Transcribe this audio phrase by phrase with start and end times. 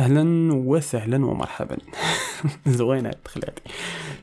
[0.00, 1.76] أهلا وسهلا ومرحبا.
[2.66, 3.58] زوينة الدخلات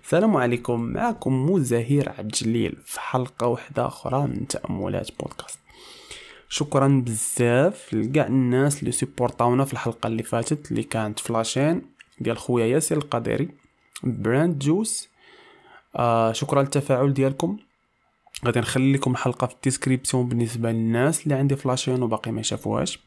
[0.04, 0.80] السلام عليكم.
[0.82, 5.60] معكم مزاهير عبد الجليل في حلقة واحدة أخرى من تأملات بودكاست.
[6.50, 11.82] شكرا بزاف لكاع الناس اللي سيبورطاونا في الحلقة اللي فاتت اللي كانت ف la chaîne
[12.20, 13.50] ديال خويا ياسر القديري
[14.04, 15.10] براند جوس.
[15.96, 17.58] آه شكرا للتفاعل ديالكم.
[18.46, 22.32] غادي نخلي لكم الحلقة في ال description بالنسبة للناس اللي عندي ف la chaîne وباقي
[22.32, 23.07] ما شافوهاش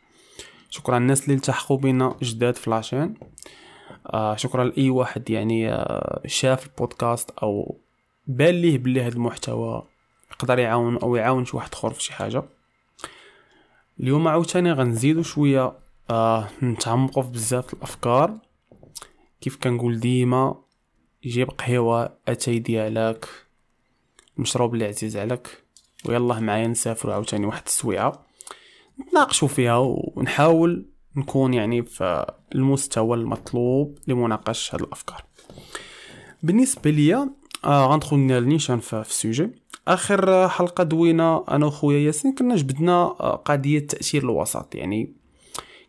[0.70, 3.14] شكرا للناس اللي التحقوا بينا جداد ف la chaîne
[4.06, 7.78] آه شكرا لأي واحد يعني آه شاف البودكاست أو
[8.26, 9.86] بان ليه بلي هذا المحتوى
[10.30, 12.42] يقدر يعاون أو يعاون شي واحد آخر في شي حاجة.
[14.00, 15.72] اليوم عاوتاني غنزيدو شوية
[16.10, 18.38] آه نتعمقوا في بزاف الأفكار.
[19.40, 20.54] كيف كنقول ديما
[21.24, 23.28] جيب قهوة أتاي ديالك
[24.36, 25.62] المشروب اللي عزيز عليك
[26.06, 28.26] ويلا معايا نسافروا عاوتاني واحد السويعة.
[29.00, 35.24] نتناقشوا فيها ونحاول نكون يعني في المستوى المطلوب لمناقشة هذه الأفكار.
[36.42, 37.30] بالنسبة ليا
[37.64, 39.50] آه غندخل نيشان في السوجي.
[39.88, 44.74] آخر حلقة دوينا أنا وخويا ياسين كنا جبدنا آه، قضية تأثير الوسط.
[44.74, 45.12] يعني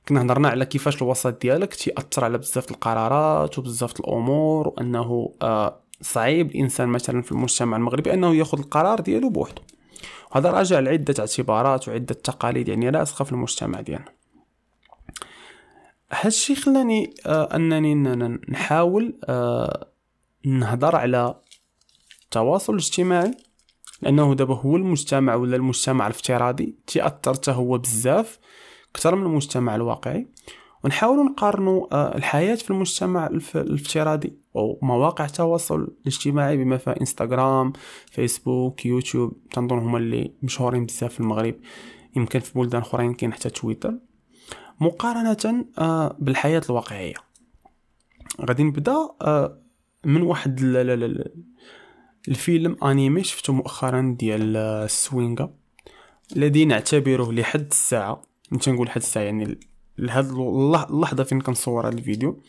[0.07, 6.51] كنا هضرنا على كيفاش الوسط ديالك تيأثر على بزاف القرارات وبزاف الأمور وأنه آه صعيب
[6.51, 9.61] الإنسان مثلا في المجتمع المغربي أنه يأخذ القرار ديالو بوحده
[10.31, 14.11] وهذا راجع لعدة اعتبارات وعدة تقاليد يعني راسخة في المجتمع ديالنا
[16.11, 17.95] هادشي خلاني آه أنني
[18.49, 19.87] نحاول آه
[20.45, 21.35] نهضر على
[22.23, 23.31] التواصل الاجتماعي
[24.01, 26.75] لأنه دابا هو المجتمع ولا المجتمع الافتراضي
[27.23, 28.39] تأثر هو بزاف
[28.95, 30.27] أكثر من المجتمع الواقعي.
[30.83, 37.73] ونحاول نقارنوا آه، الحياة في المجتمع الافتراضي أو مواقع التواصل الاجتماعي بما فيها إنستغرام
[38.11, 41.55] فيسبوك يوتيوب تنظن هما اللي مشهورين بزاف في المغرب
[42.15, 43.93] يمكن في بلدان اخرين كاين حتى تويتر.
[44.79, 47.13] مقارنة آه، بالحياة الواقعية.
[48.41, 49.57] غادي نبدأ آه،
[50.05, 50.59] من واحد
[52.27, 55.53] الفيلم animé شفتو مؤخرا ديال السوينغا
[56.35, 58.21] الذي نعتبره لحد الساعة
[58.73, 59.59] نقول حد الساعة يعني
[60.01, 60.29] لهاد
[60.89, 62.41] اللحظة فين كنصور هاد الفيديو؟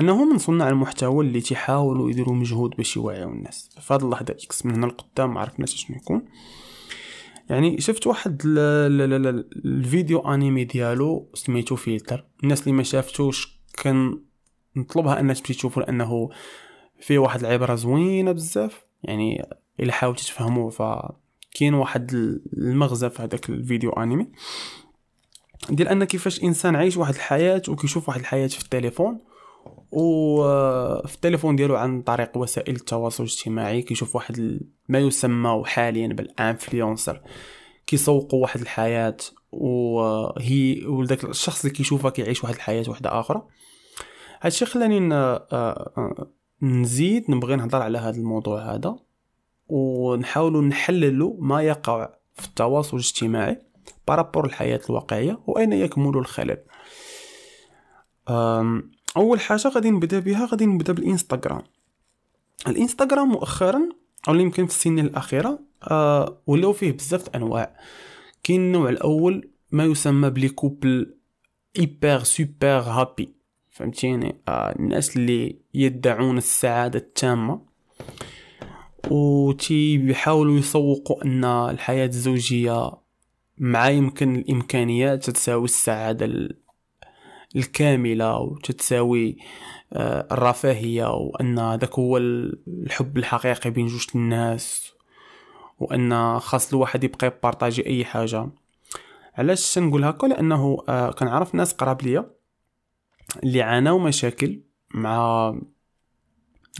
[0.00, 3.70] أنه من صناع المحتوى اللي تيحاولوا يديروا مجهود باش يوعيو الناس.
[3.80, 6.22] فهاد اللحظة X من هنا لقدام ما عرفناش شنو يكون.
[7.50, 8.54] يعني شفت واحد ل...
[8.98, 9.22] ل...
[9.22, 9.48] ل...
[9.64, 16.28] الفيديو animé ديالو سميتو فيلتر الناس اللي ما شافتوش كنطلبها انها تمشي تشوفو لأنه
[17.00, 18.84] فيه واحد العبرة زوينة بزاف.
[19.02, 19.46] يعني
[19.80, 22.14] إلا حاولتي تفهموه فكاين واحد
[22.56, 24.26] المغزى في هذاك الفيديو animé.
[25.70, 29.18] ديال أن كيفاش إنسان عايش واحد الحياة وكيشوف واحد الحياة في التليفون
[29.90, 37.20] وفي التليفون ديالو عن طريق وسائل التواصل الاجتماعي كيشوف واحد ما يسمى حاليا بال influenceur.
[37.86, 39.16] كيسوقوا واحد الحياة
[39.52, 43.42] وهي وداك الشخص اللي كيشوفها كيعيش واحد الحياة واحدة أخرى
[44.40, 46.30] هادشي خلاني آه، آه،
[46.62, 48.96] نزيد نبغي نهضر على هذا الموضوع هذا
[49.68, 53.67] ونحاول نحللو ما يقع في التواصل الاجتماعي.
[54.08, 56.58] par rapport الحياة الواقعية وأين يكمن الخلل
[59.16, 61.62] أول حاجة غادي نبدأ بها غادي نبدأ بالإنستغرام.
[62.68, 63.88] الإنستغرام مؤخرا
[64.28, 65.58] أو يمكن في السنين الأخيرة
[65.90, 67.76] أه ولاو فيه بزاف أنواع.
[68.42, 71.14] كاين النوع الأول ما يسمى بلي couple
[71.78, 73.34] hyper super happy
[73.70, 77.60] فهمتيني؟ آه الناس اللي يدعون السعادة التامة.
[79.10, 83.07] وتي بيحاولوا يسوقوا أن الحياة الزوجية
[83.60, 86.48] مع يمكن الإمكانيات تتساوي السعادة
[87.56, 89.36] الكاملة وتتساوي
[89.92, 94.92] آه، الرفاهية وأن هذاك هو الحب الحقيقي بين جوج الناس
[95.78, 98.48] وأن خاص الواحد يبقى يبارطاجي أي حاجة.
[99.34, 102.30] علاش نقول هكا؟ لأنه آه، كنعرف ناس قراب ليا
[103.44, 104.60] اللي عاناو مشاكل
[104.94, 105.54] مع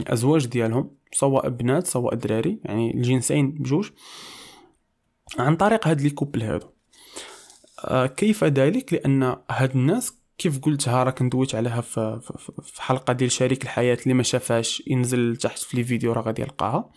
[0.01, 3.89] الازواج ديالهم سواء بنات سواء دراري يعني الجنسين بجوج.
[5.37, 6.67] عن طريق هاد لي كوبل هادو.
[7.85, 12.19] آه كيف ذلك؟ لأن هاد الناس كيف قلتها راك ندويت عليها في,
[12.63, 16.41] في حلقة ديال شريك الحياة اللي ما شافهاش ينزل تحت في les vidéos راه غادي
[16.41, 16.89] يلقاها.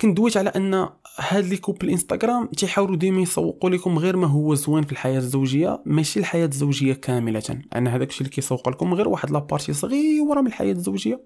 [0.00, 4.54] كنت دويت على أن هاد les couples إنستغرام تيحاولوا ديما يسوقوا لكم غير ما هو
[4.54, 7.62] زوين في الحياة الزوجية ماشي الحياة الزوجية كاملة.
[7.76, 11.20] ان هذاك الشيء اللي كيسوق لكم غير واحد la partie صغيرة من الحياة الزوجية.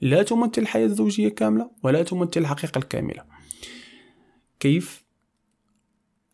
[0.00, 3.39] لا تمثل الحياة الزوجية كاملة ولا تمثل الحقيقة الكاملة.
[4.60, 5.04] كيف؟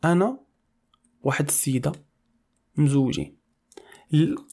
[0.04, 0.38] أنا
[1.22, 1.92] واحد السيدة
[2.76, 3.36] مزوجين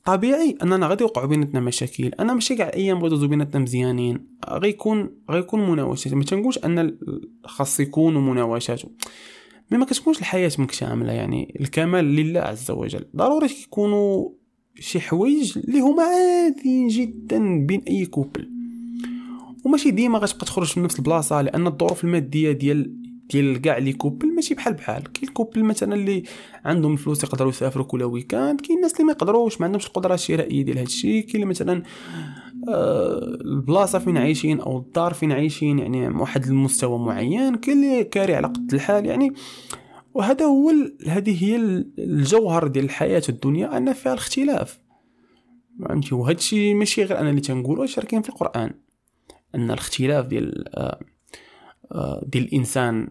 [0.05, 2.07] طبيعي أننا غادي يوقعوا بيناتنا مشاكل.
[2.07, 4.27] أنا ماشي كاع الأيام غادي بيناتنا مزيانين.
[4.49, 6.13] غيكون غيكون مناوشات.
[6.13, 6.97] ما تنقولش أن
[7.45, 8.81] خاص يكونوا مناوشات.
[9.71, 11.11] مي ما كتكونش الحياة مكتملة.
[11.11, 13.05] يعني الكمال لله عز وجل.
[13.15, 14.29] ضروري يكونوا
[14.79, 18.49] شي حوايج اللي هما عاديين جدا بين أي كوبل
[19.65, 23.02] وماشي ديما غتبقى تخرج من نفس البلاصة لأن الظروف المادية ديال
[23.33, 25.11] ديال كاع les couples ماشي بحال بحال.
[25.11, 26.23] كاين couple مثلا اللي
[26.65, 30.61] عندهم الفلوس يقدروا يسافروا كل week-end كاين الناس اللي ما يقدروش ما عندهمش القدرة الشرائية
[30.61, 31.83] ديال هادشي كاين اللي مثلا
[32.69, 37.55] آه البلاصة فين عايشين أو الدار فين عايشين يعني واحد المستوى معين.
[37.55, 39.33] كاين اللي كاري على قد الحال يعني
[40.13, 40.71] وهذا هو
[41.07, 41.55] هذه هي
[41.99, 44.79] الجوهر ديال الحياة الدنيا أن فيها الاختلاف.
[45.79, 48.73] فهمتي؟ وهذا الشيء ماشي غير أنا اللي تنقولو واش كاين في القرآن.
[49.55, 50.99] أن الاختلاف ديال آه
[51.91, 53.07] آه ديال الإنسان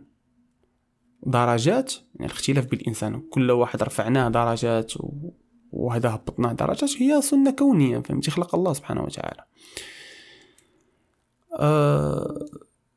[1.23, 3.21] درجات يعني الاختلاف بالإنسان.
[3.31, 4.93] كل واحد رفعناه درجات
[5.73, 7.03] وهذا هبطناه درجات.
[7.03, 9.45] هي سنة كونية فهمتي؟ خلق الله سبحانه وتعالى.
[11.59, 12.47] أه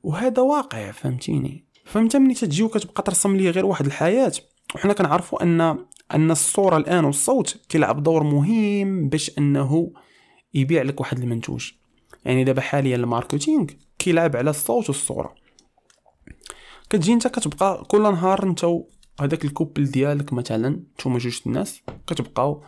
[0.03, 4.31] وهذا واقع فهمتيني؟ فهمت ملي تجي وكتبقى ترسم لي غير واحد الحياة؟
[4.75, 5.61] وحنا كنعرفوا ان
[6.13, 9.91] أن الصورة الآن والصوت كيلعب دور مهم باش أنه
[10.53, 11.71] يبيع لك واحد المنتوج.
[12.25, 13.65] يعني دابا حاليا ال marketing
[13.99, 15.35] كيلعب على الصوت والصورة.
[16.89, 18.65] كتجي انت كتبقى كل نهار انت
[19.19, 22.63] هذاك ال couple ديالك مثلا نتوما جوج الناس كتبقاو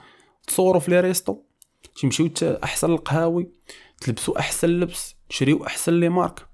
[0.47, 1.41] تصوروا في les restos
[2.01, 3.51] تمشيو أحسن القهاوي
[4.01, 6.47] تلبسوا أحسن لبس تشريو أحسن les marques.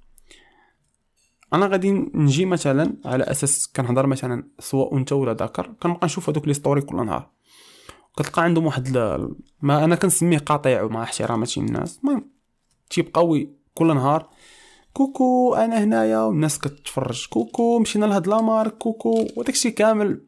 [1.53, 6.47] أنا غادي نجي مثلا على أساس كنهضر مثلا سواء أنت ولا ذكر كنبقى نشوف هذوك
[6.47, 7.29] les stories كل نهار.
[8.17, 8.97] كتلقى عندهم واحد
[9.61, 12.29] ما أنا كنسميه قاطع مع أحتراماتي الناس المهم
[12.89, 13.39] تيبقاو
[13.73, 14.29] كل نهار
[14.93, 20.21] coucou أنا هنايا والناس كتفرج coucou مشينا لهاد la marque coucou وداكشي كامل.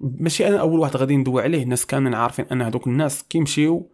[0.00, 3.90] ماشي أنا أول واحد غادي ندوي عليه الناس كاملين عارفين أن هادوك الناس كيمشيو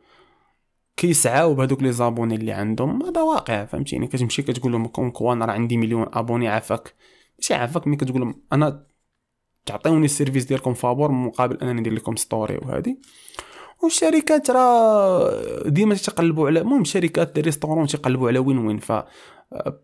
[0.96, 3.02] كيسعاو بهذوك les abonnés اللي عندهم.
[3.02, 6.94] هذا واقع فهمتيني؟ كتمشي كتقول لهم كون أنا راه عندي مليون abonnés عافاك.
[7.38, 8.86] ماشي عافاك ملي كتقول لهم أنا
[9.66, 12.96] تعطيوني ال service ديالكم فابور مقابل أنني ندير لكم story وهذه
[13.82, 18.92] والشركات راه ديما تيقلبوا على المهم شركات des restaurants تيقلبوا على win win ف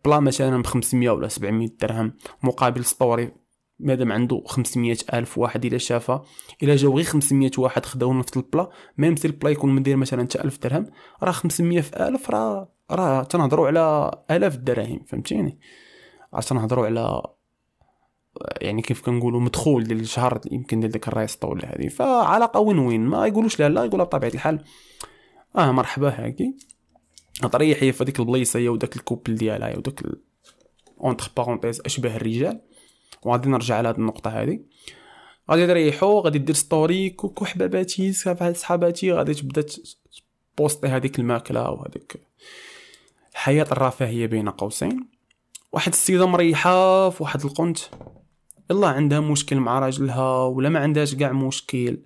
[0.04, 2.12] plat مثلا ب 500 ولا 700 درهم
[2.42, 3.32] مقابل story
[3.80, 6.24] مادام عنده 500 ألف واحد إلا شافها
[6.62, 9.96] إلا جاو غير 500 واحد خداو نفس ال plat même si ال plat يكون مدير
[9.96, 10.86] مثلا حتى 1000 درهم
[11.22, 15.58] راه 500 في 1000 راه راه تنهضروا على ألاف الدراهم فهمتيني؟
[16.34, 17.22] راه تنهضروا على
[18.60, 21.88] يعني كيف كنقولوا مدخول ديال الشهر يمكن ديال ديك الريسطو ولا هذه.
[21.88, 24.64] فعلاقة وين وين ما يقولوش لا لا يقولها بطبيعة الحال.
[25.56, 26.54] آه مرحبا هاكي.
[27.52, 30.02] طريح هي في هذيك البليصه هي وداك الكوبل ديالها وداك
[31.00, 32.60] اونتر بارونتيز أشبه الرجال.
[33.22, 34.60] وغادي نرجع على هذه النقطة هذه.
[35.50, 39.66] غادي تريحو غادي دير ستوري كوكو حباباتي صحاباتي غادي تبدا
[40.58, 42.20] بوستي هذيك الماكلة وهذيك
[43.32, 45.08] الحياة الرفاهية بين قوسين.
[45.72, 47.78] واحد السيدة مريحة في واحد القنت.
[48.70, 51.98] يلا عندها مشكل مع راجلها ولا ما عندهاش كاع مشكل.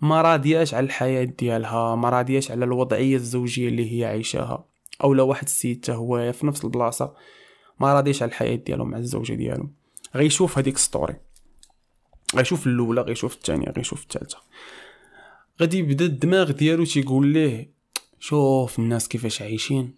[0.00, 4.64] ما راضياش على الحياة ديالها ما راضياش على الوضعية الزوجية اللي هي عايشاها.
[5.04, 7.14] أو لو واحد السيد هو في نفس البلاصة.
[7.80, 9.70] ما راضيش على الحياة ديالو مع الزوجة ديالو
[10.16, 11.16] غيشوف هذيك ستوري
[12.36, 14.38] غيشوف الأولى غيشوف الثانية غيشوف الثالثة.
[15.60, 17.70] غادي يبدا الدماغ ديالو تيقول ليه
[18.18, 19.94] شوف الناس كيفاش عايشين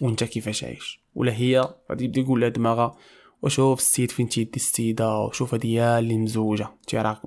[0.00, 1.00] وأنت كيفاش عايش.
[1.14, 2.96] ولا هي غادي يبدا يقول لها دماغها
[3.42, 7.20] وشوف السيد فين تيدي السيدة وشوف هادي اللي مزوجة تي راك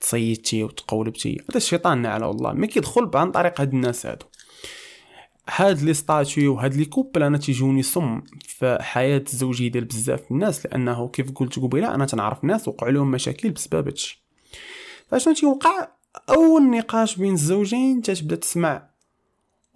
[0.00, 4.26] تصيدتي وتقولبتي هذا الشيطان على الله ما كيدخل عن طريق هاد الناس هادو.
[5.48, 10.66] هاد لي ستاتيو وهاد لي كوبل أنا تيجوني صم في حياة الزوجيه ديال بزاف الناس
[10.66, 14.22] لأنه كيف قلت قبيلة أنا تنعرف ناس وقع لهم مشاكل بسبب هادشي
[15.10, 15.88] فاشنو تيوقع؟
[16.30, 18.88] أول نقاش بين الزوجين تتبدأ تسمع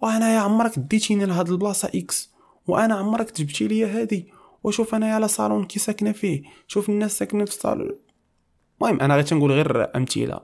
[0.01, 2.29] وأنا يا عمرك ديتيني لهاد البلاصة X
[2.67, 6.43] وأنا عمرك جبتي لي هادي وشوف أنا على صالون كي ساكنة فيه.
[6.67, 7.95] شوف الناس ساكنة في الصالون
[8.81, 10.39] المهم أنا غير تنقول غير أمثلة.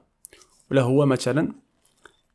[0.71, 1.53] ولا هو مثلا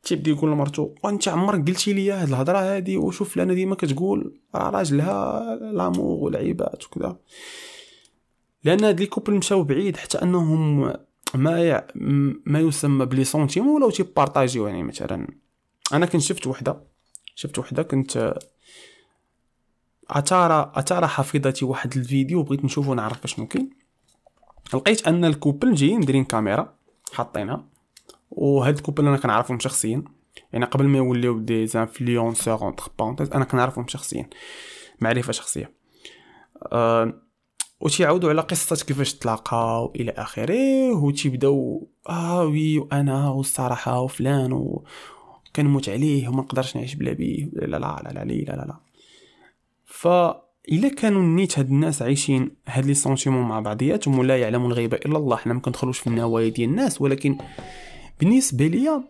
[0.02, 4.70] تيبدا يقول لمرتو وأنت عمرك قلتي لي هاد الهضرة هادي وشوف لنا ديما كتقول راه
[4.70, 7.16] راجلها l'amour والعيبات وكذا.
[8.64, 10.80] لأن هاد les couples مشاو بعيد حتى أنهم
[11.34, 11.86] ما
[12.46, 15.28] ما يسمى ب les sentiments ولاو تيبارطاجيو يعني مثلا.
[15.92, 16.82] أنا كنت شفت وحدة
[17.34, 18.34] شفت وحدة كنت
[20.12, 23.68] اتارا اتارا حفظتي واحد الفيديو بغيت نشوفو نعرف باش ممكن.
[24.74, 26.74] لقيت أن الكوبل جايين دايرين كاميرا
[27.12, 27.64] حاطينها
[28.30, 30.04] وهاد الكوبل أنا كنعرفهم شخصيا.
[30.52, 34.28] يعني قبل ما يوليو دي زانفلونسور اونتر بونتيز أنا كنعرفهم شخصيا
[35.00, 35.72] معرفة شخصية.
[36.72, 37.12] أه
[37.80, 44.84] وتيعاودوا على قصة كيفاش تلاقاو إلى آخره وتيبداو آه oui وأنا والصراحة وفلان و...
[45.56, 48.91] كنموت عليه وما نقدرش نعيش بلا بيه لا لا لا لا لا لا, لا.
[50.02, 55.18] فإلا كانوا نيت هاد الناس عايشين هاد les sentiments مع بعضياتهم ولا يعلم الغيبة إلا
[55.18, 57.38] الله حنا ما كندخلوش في النوايا ديال الناس ولكن
[58.20, 59.04] بالنسبة ليا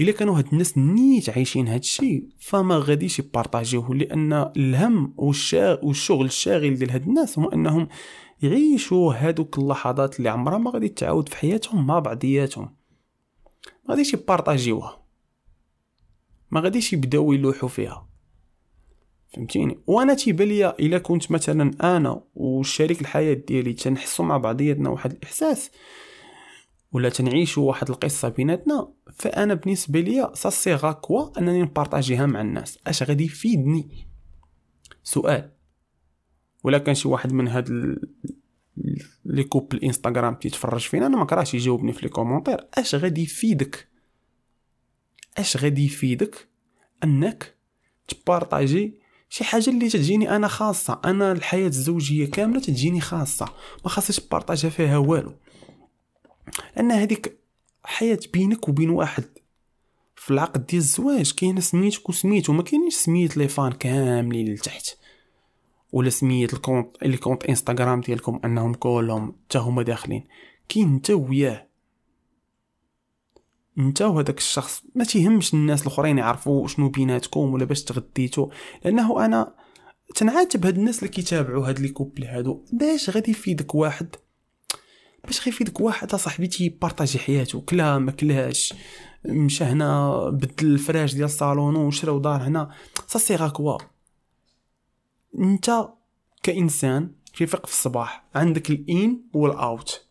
[0.00, 5.14] إلا كانوا هاد الناس نيت عايشين هاد الشيء فما غاديش يبارطاجيوه لأن الهم.
[5.18, 7.88] والشغل الشاغل ديال هاد الناس هو أنهم
[8.42, 12.76] يعيشوا هادوك اللحظات اللي عمرها ما غادي تعاود في حياتهم مع بعضياتهم
[13.88, 15.02] ما غاديش يبارطاجيوها
[16.50, 18.10] ما غاديش يبداو يلوحوا فيها
[19.30, 25.12] فهمتيني؟ وأنا تيبان ليا إلا كنت مثلا أنا والشريك الحياة ديالي تنحسوا مع بعضياتنا واحد
[25.12, 25.70] الإحساس
[26.92, 28.92] ولا تنعيشوا واحد القصة بيناتنا.
[29.14, 32.78] فأنا بالنسبة ليا سا سيغا كوا أنني نبارطاجيها مع الناس.
[32.86, 34.06] أش غادي يفيدني؟
[35.02, 35.50] سؤال.
[36.64, 37.98] ولا كان شي واحد من هاد
[39.24, 42.66] les couples إنستغرام تيتفرج فينا أنا ما يجاوبني في les commentaires.
[42.74, 43.88] أش غادي يفيدك؟
[45.38, 46.48] أش غادي يفيدك
[47.04, 47.54] أنك
[48.08, 48.99] تبارطاجي
[49.32, 53.46] شي حاجة اللي تجيني أنا خاصة أنا الحياة الزوجية كاملة تجيني خاصة
[53.84, 55.32] ما خاصش تبارطاجها فيها والو.
[56.76, 57.38] لأن هذيك
[57.84, 59.24] حياة بينك وبين واحد
[60.16, 64.96] في العقد ديال الزواج كاين سميتك وسميتو ما كاينش سميت les fans كاملين لتحت
[65.92, 70.24] ولا سميت ال compte اللي compte إنستغرام ديالكم أنهم كلهم حتى هما داخلين
[70.68, 71.69] كاين انت وياه.
[73.78, 78.50] انت وهداك الشخص ما تيهمش الناس الاخرين يعرفوا شنو بيناتكم ولا باش تغديتو
[78.84, 79.54] لأنه أنا
[80.14, 82.64] تنعاتب هاد الناس اللي كيتابعوا هاد les couples هادو.
[82.72, 84.16] باش غادي يفيدك واحد؟
[85.24, 87.60] باش غيفيدك واحد صاحبي تي partager حياته.
[87.60, 88.74] كلا ما كلاش
[89.24, 92.70] مشى هنا بدل الفراش ديال الصالون وشراو دار هنا.
[93.06, 93.78] ça c'est quoi
[95.38, 95.88] انت
[96.42, 100.09] كإنسان كيفيق في الصباح عندك ال in وال out.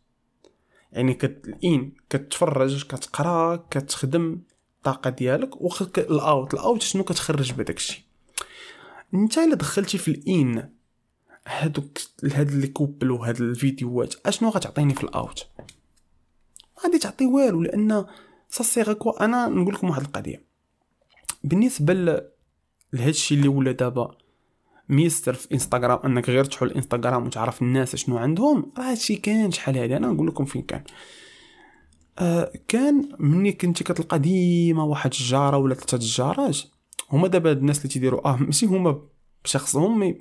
[0.91, 4.41] يعني كت ال in كتفرج كتقرا كتخدم
[4.77, 8.01] الطاقة ديالك وخلك ال out ال out شنو كتخرج بهداك الشيء
[9.13, 10.69] أنت إلا دخلتي في ال in
[11.48, 15.48] هادوك هاد les couples وهاد الفيديوهات أشنو غتعطيني في ال out؟
[16.84, 18.05] غادي تعطي والو لأن
[18.50, 20.43] ça c'est quoi أنا نقول لكم واحد القضية.
[21.43, 24.17] بالنسبة لهاد الشيء اللي ولا دابا
[24.89, 29.77] ميستر في إنستغرام أنك غير تحل انستغرام وتعرف الناس شنو عندهم راه هادشي كان شحال
[29.77, 29.98] هادي.
[29.98, 30.84] أنا نقول لكم فين كان.
[32.19, 36.58] آه كان مني كنتي كتلقى ديما واحد الجارة ولا ثلاثة الجارات
[37.12, 39.01] هما دابا الناس اللي تيديروا آه ماشي هما
[39.43, 40.17] بشخصهم مي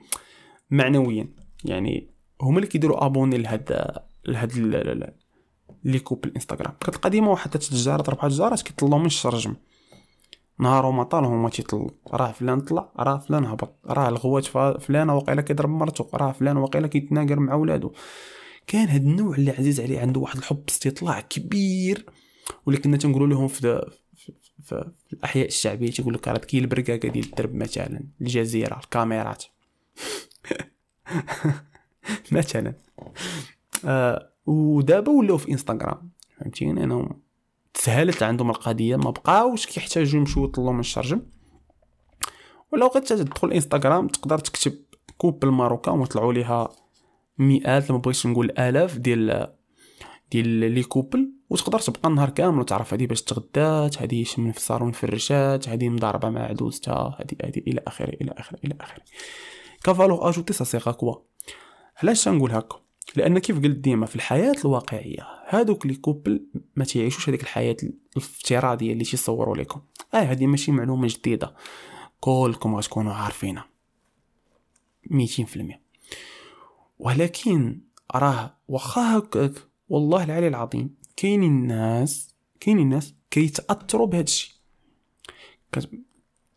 [0.70, 1.28] معنويا.
[1.64, 2.10] يعني
[2.42, 3.92] هما اللي كيديروا أبوني لهاد
[4.26, 5.12] لهاد
[5.84, 6.75] لي كوب الإنستغرام.
[6.80, 9.54] كتلقى ديما واحد ثلاثة الجارات اربعه الجارات كيطلعوا من الشرجم.
[10.58, 14.46] نهار وما طال هما تيطلعوا راه فلان طلع راه فلان هبط راه الغوات
[14.80, 17.92] فلان واقيلا كيضرب مرتو راه فلان واقيلا كيتناقر مع ولادو.
[18.66, 22.06] كان هاد النوع اللي عزيز عليه عنده واحد الحب استطلاع كبير.
[22.66, 23.86] واللي كنا تنقولوا لهم في
[24.16, 29.44] في, في الأحياء الشعبية تيقول لك راه كاين البركاكه ديال الدرب مثلا الجزيرة الكاميرات.
[32.32, 32.74] مثلا.
[33.84, 36.10] آه ودابا ولاو في إنستغرام.
[36.38, 37.16] فهمتيني؟ أنا
[37.78, 41.23] تسهلت عندهم القضية ما بقاوش كيحتاجوا يمشيو يطلوا من الشرجم.
[42.73, 44.78] ولو غير تدخل انستغرام تقدر تكتب
[45.18, 46.68] couple marocain وطلعوا ليها
[47.38, 49.54] مئات ما بغيتش نقول آلاف ديال
[50.32, 54.92] ديال les couples وتقدر تبقى النهار كامل وتعرف هذه باش تغدات هذه من في الصالون
[54.92, 59.02] فرشات هذه مضاربة مع عدوزتها هذه هذه إلى آخره إلى آخره إلى آخره.
[59.84, 61.14] quelle valeur ajoutée ça c'est quoi
[62.02, 66.46] علاش نقول هكا؟ لأن كيف قلت ديما في الحياة الواقعية هادوك les couples
[66.76, 67.76] ما تيعيشوش هذيك الحياة
[68.16, 69.80] الافتراضية اللي تيصوروا لكم
[70.14, 71.54] آه هذه ماشي معلومة جديدة.
[72.20, 73.68] كلكم غتكونوا عارفينها.
[75.10, 75.80] ميتين في المية.
[76.98, 77.80] ولكن
[78.14, 79.52] راه واخا هكاك
[79.88, 84.54] والله العلي العظيم كاينين الناس كاينين الناس كيتأثروا بهذا الشيء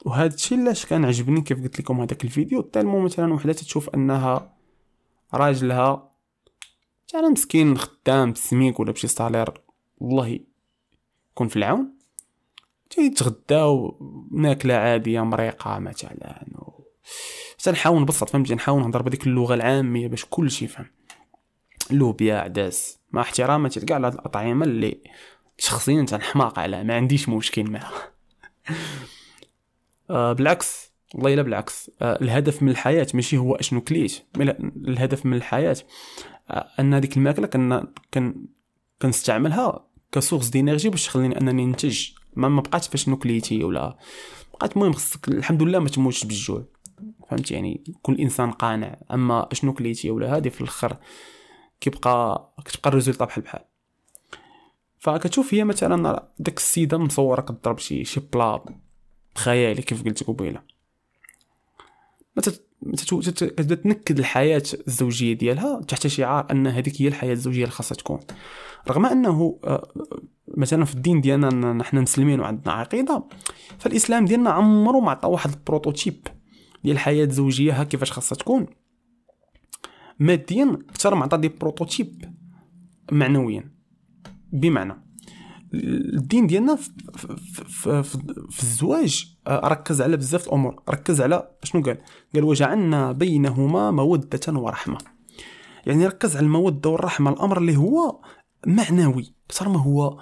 [0.06, 2.62] وهذا الشيء علاش كان عجبني كيف قلت لكم هذاك الفيديو.
[2.62, 4.54] تالمو مثلا وحدة تشوف أنها
[5.34, 6.11] راجلها
[7.12, 9.62] مثلا مسكين خدام بسميك ولا بشي صالير.
[10.02, 10.40] الله
[11.32, 11.98] يكون في العون.
[12.90, 13.98] تيتغداو
[14.32, 16.84] ماكله عاديه مريقة مثلا و...
[17.60, 20.86] تنحاول نبسط فهمتي نحاول نهضر بهذيك اللغة العامية باش كلشي يفهم.
[21.92, 25.04] لوبيا عدس مع احتراماتي لكاع الأطعمة اللي
[25.58, 28.12] شخصيا تنحماق على ما عنديش مشكل معها
[30.10, 30.91] آه بالعكس.
[31.16, 31.92] والله إلا بالعكس.
[32.02, 34.24] آه الهدف من الحياة ماشي هو أشنو كليت
[34.88, 35.78] الهدف من الحياة
[36.50, 38.46] آه أن هذيك الماكلة كن كن
[39.02, 42.10] كنستعملها ك source d'énergie باش تخليني أنني ننتج.
[42.36, 43.98] ما ما بقات فاشنو كليتي ولا
[44.54, 46.66] بقات المهم خصك الحمد لله ما تموتش بالجوع.
[47.30, 48.98] فهمت؟ يعني كل إنسان قانع.
[49.12, 50.98] أما أشنو كليتي ولا هذه في الآخر
[51.82, 53.62] كيبقى كتبقى الريزولطا بحال بحال.
[55.00, 58.66] فكتشوف هي مثلا داك السيدة مصوره كضرب شي شي بلا
[59.36, 60.62] خيالي كيف قلت قبيلة.
[62.40, 68.20] كتبدا تنكد الحياة الزوجية ديالها تحت شعار أن هذيك هي الحياة الزوجية اللي خاصها تكون.
[68.90, 69.92] رغم أنه آه،
[70.58, 73.24] مثلا في الدين ديالنا نحن مسلمين وعندنا عقيدة
[73.80, 76.28] فالإسلام ديالنا عمره ما عطى واحد ال prototype
[76.84, 78.68] ديال الحياة الزوجية ها كيفاش خاصها تكون.
[80.20, 82.34] ماديا أكثر ما عطى des prototypes
[83.12, 83.72] معنويا
[84.54, 85.11] بمعنى.
[85.74, 87.36] الدين ديالنا في, في,
[87.66, 88.04] في,
[88.50, 89.36] في, الزواج.
[89.48, 90.84] آه، ركز على بزاف الأمور.
[90.90, 91.98] ركز على شنو قال؟
[92.36, 94.98] قال وجعلنا بينهما مودة ورحمة.
[95.86, 97.32] يعني ركز على المودة والرحمة.
[97.32, 98.22] الأمر اللي هو
[98.68, 100.20] معنوي أكثر ما هو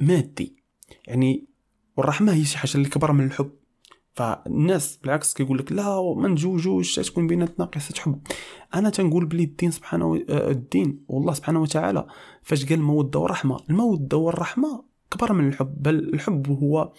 [0.00, 0.56] مادي.
[1.06, 1.48] يعني
[1.96, 3.50] والرحمة هي شي حاجة اللي كبر من الحب.
[4.14, 8.20] فالناس بالعكس كيقول لك لا ما نتزوجوش تكون بيناتنا قصه حب
[8.74, 10.16] أنا تنقول بلي الدين سبحانه و...
[10.28, 12.06] آه، الدين والله سبحانه وتعالى
[12.42, 16.92] فاش قال الموده والرحمة؟ الموده والرحمة كبر من الحب بل الحب هو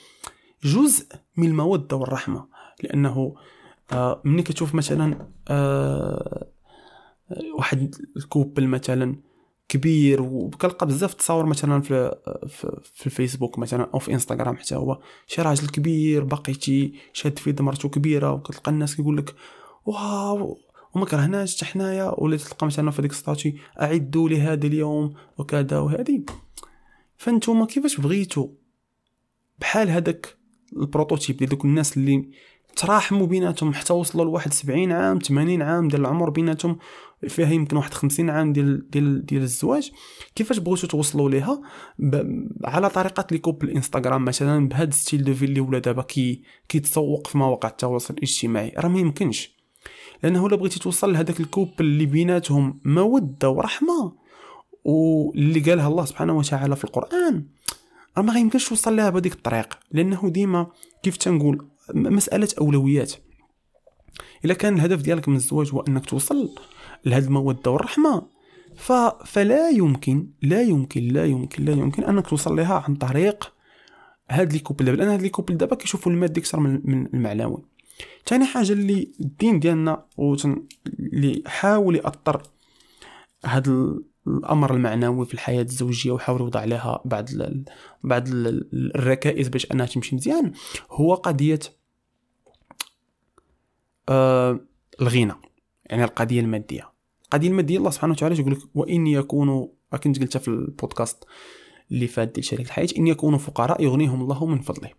[0.63, 2.47] جزء من الموده والرحمة.
[2.83, 3.35] لأنه
[3.91, 6.47] آه ملي كتشوف مثلا آه
[7.57, 9.15] واحد ال couple مثلا
[9.73, 12.15] كبير وكنلقى بزاف تصاور مثلا في
[12.47, 14.99] في, في الفيسبوك مثلا أو في إنستغرام حتى هو.
[15.27, 19.35] شي راجل كبير باقي تي شاد في يد مرته كبيرة وكتلقى الناس كيقول لك
[19.85, 20.57] waouh!
[20.93, 26.23] وما كرهناش حتى حنايا ولا تلقى مثلا في ديك statuts أعدوا لهذا اليوم وكذا وهذه.
[27.17, 28.49] فأنتوما كيفاش بغيتو
[29.59, 30.37] بحال هذاك
[30.77, 32.29] ال prototype ديال دوك الناس اللي
[32.75, 36.77] تراحموا بيناتهم حتى وصلوا لواحد 70 عام 80 عام ديال العمر بيناتهم
[37.27, 39.91] فيها يمكن واحد 50 عام ديال ديال ديال الزواج.
[40.35, 41.61] كيفاش بغيتو توصلوا ليها.
[42.65, 47.27] على طريقة les couples الانستغرام مثلا بهذا style de vie اللي ولا دابا كي كيتسوق
[47.27, 48.73] في مواقع التواصل الاجتماعي.
[48.77, 49.53] راه ما يمكنش.
[50.23, 54.13] لأنه إلا بغيتي توصل لهذاك ال couple اللي بيناتهم موده ورحمة
[54.83, 57.45] واللي قالها الله سبحانه وتعالى في القرآن
[58.17, 59.79] راه ما غيمكنش توصل لها بهذيك الطريق.
[59.91, 60.67] لأنه ديما
[61.03, 63.13] كيف تنقول؟ مسألة أولويات.
[64.45, 66.49] إلا كان الهدف ديالك من الزواج هو أنك توصل
[67.05, 68.27] لهذه الموده والرحمه
[68.75, 68.91] ف...
[69.25, 73.53] فلا يمكن لا يمكن لا يمكن لا يمكن انك توصل لها عن طريق
[74.29, 74.85] هاد les couples.
[74.85, 77.63] دابا لأن هاد les couples دابا كيشوفوا المادي أكثر من من المعنوي
[78.25, 80.63] ثاني حاجة اللي الدين ديالنا وتن...
[80.99, 82.41] اللي حاول ياثر
[83.45, 87.65] هاد ال- الأمر المعنوي في الحياة الزوجية وحاول يوضع عليها بعض ال...
[88.03, 90.51] بعض ال- الركائز باش أنها تمشي مزيان
[90.91, 91.59] هو قضية
[94.09, 94.59] آه
[95.01, 95.33] الغنى.
[95.85, 96.92] يعني القضية المادية.
[97.33, 99.67] القضية الماديه الله سبحانه وتعالى يقول لك وإن يكونوا
[100.03, 101.23] كنت قلتها في البودكاست
[101.91, 104.89] اللي فات ديال شريك الحياة إن يكونوا فقراء يغنيهم الله من فضله.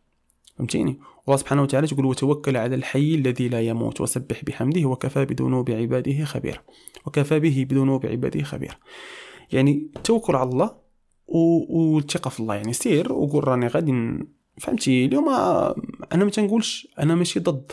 [0.57, 5.71] فهمتيني؟ الله سبحانه وتعالى يقول وتوكل على الحي الذي لا يموت وسبح بحمده وكفى بذنوب
[5.71, 6.59] عباده خبيرا.
[7.07, 8.75] وكفى به بذنوب عباده خبيرا.
[9.53, 10.77] يعني التوكل على الله
[11.27, 12.55] والثقه في الله.
[12.55, 13.93] يعني سير وقول راني غادي
[14.59, 15.29] فهمتي؟ اليوم
[16.13, 17.73] أنا ما تنقولش أنا ماشي ضد.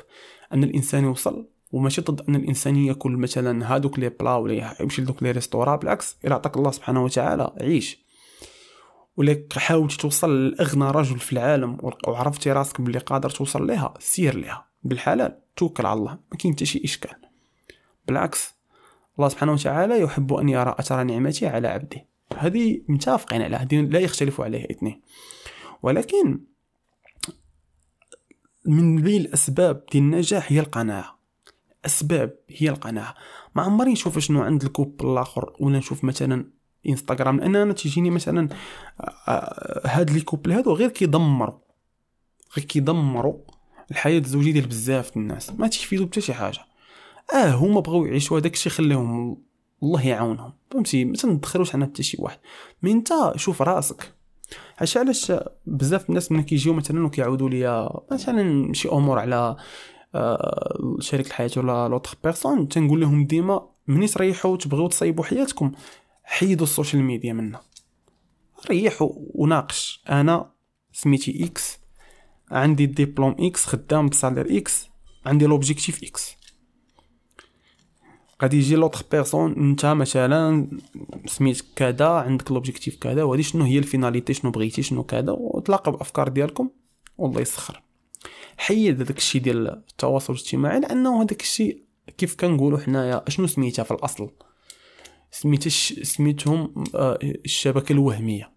[0.54, 5.24] أن الإنسان يوصل وماشي ضد أن الإنسان يأكل مثلا هادوك لي بلا ولا يمشي لدوك
[5.24, 8.02] لي ريستورا بالعكس إلى عطاك الله سبحانه وتعالى عيش.
[9.18, 14.68] ولك حاولتي توصل لأغنى رجل في العالم وعرفتي راسك بلي قادر توصل ليها سير ليها
[14.84, 17.16] بالحلال توكل على الله ما كاين حتى شي إشكال.
[18.08, 18.56] بالعكس
[19.18, 22.06] الله سبحانه وتعالى يحب أن يرى أثر نعمته على عبده.
[22.38, 25.02] هذه متفقين عليها هذه لا يختلف عليها اثنين.
[25.82, 26.40] ولكن
[28.66, 31.21] من بين الأسباب ديال النجاح هي القناعة.
[31.86, 33.16] أسباب هي القناعه
[33.56, 36.46] ما عمري نشوف شنو عند الكوب الآخر ولا نشوف مثلا
[36.90, 38.50] إنستغرام لأن أنا تيجيني مثلا
[39.28, 41.60] آه، هاد les couples هادو غير كيدمروا
[42.58, 43.38] غير كيدمروا
[43.92, 45.52] الحياة الزوجية ديال بزاف الناس.
[45.52, 46.60] ما تيفيدوا حتى شي حاجة.
[47.34, 49.38] آه هما بغاو يعيشوا هذاك الشيء خليهم
[49.84, 50.54] الله يعاونهم.
[50.72, 52.40] فهمتي؟ ما تندخلوش على حتى شي واحد.
[52.84, 54.14] mais انت شوف رأسك.
[54.78, 55.32] علاش علاش
[55.66, 59.58] بزاف الناس ملي كيجيو مثلا وكيعاودوا ليا مثلا شي أمور على آه،
[61.00, 65.72] شريك الحياة ولا l'autre personne تنقول لهم ديما مني تريحوا تبغيو تصايبوا حياتكم
[66.24, 67.62] حيدوا ال social media منا.
[68.70, 70.04] ريحوا وناقش.
[70.10, 70.52] أنا
[70.94, 71.80] سميتي X
[72.52, 74.88] عندي الدبلوم X خدام ب salaire X
[75.26, 76.36] عندي l'objectif X
[78.42, 80.68] غادي يجي l'autre personne أنت مثلا
[81.26, 85.94] سميت كذا عندك l'objectif كذا وهذه شنو هي ال finalité شنو بغيتي شنو كذا وتلاقوا
[85.94, 86.70] بأفكار ديالكم
[87.18, 87.82] والله يسخر.
[88.62, 91.84] حيد هذاك الشيء ديال التواصل الاجتماعي لأنه هذاك الشيء
[92.18, 94.32] كيف كنقولوا حنايا شنو سميتها في الأصل؟
[95.32, 98.52] سميت سميتهم آه، الشبكة الوهمية.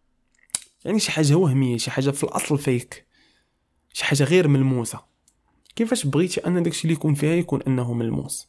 [0.85, 3.07] يعني شي حاجة وهمية شي حاجة في الأصل فيك.
[3.93, 5.01] شي حاجة غير ملموسة.
[5.77, 8.49] كيفاش بغيتي أن داكشي اللي يكون فيها يكون أنه ملموس؟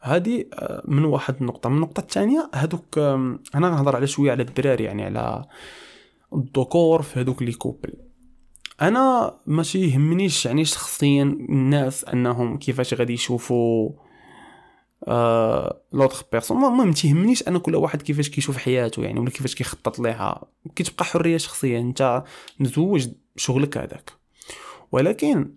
[0.00, 1.68] هذه آه، من واحد النقطة.
[1.68, 5.44] من النقطة الثانية هذوك أنا غنهضر على شوية على الدراري يعني على
[6.32, 8.05] الذكور في هذوك لي كوبل.
[8.82, 13.90] أنا ماشي يهمنيش يعني شخصيا الناس أنهم كيفاش غادي يشوفوا
[15.08, 19.98] آه l'autre personne المهم تيهمنيش أنا كل واحد كيفاش كيشوف حياته يعني ولا كيفاش كيخطط
[19.98, 20.44] ليها.
[20.76, 22.24] كتبقى حرية شخصيه أنت
[22.60, 24.10] مزوج شغلك هذاك.
[24.92, 25.54] ولكن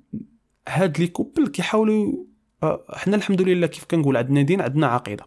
[0.68, 2.26] هاد les couples كيحاولوا
[2.64, 5.26] آه حنا الحمد لله كيف كنقول عندنا دين عندنا عقيدة.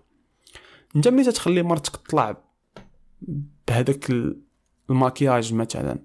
[0.97, 2.37] أنت ملي تخلي مرتك تطلع
[3.69, 4.11] بهذاك
[4.91, 5.99] الماكياج مثلا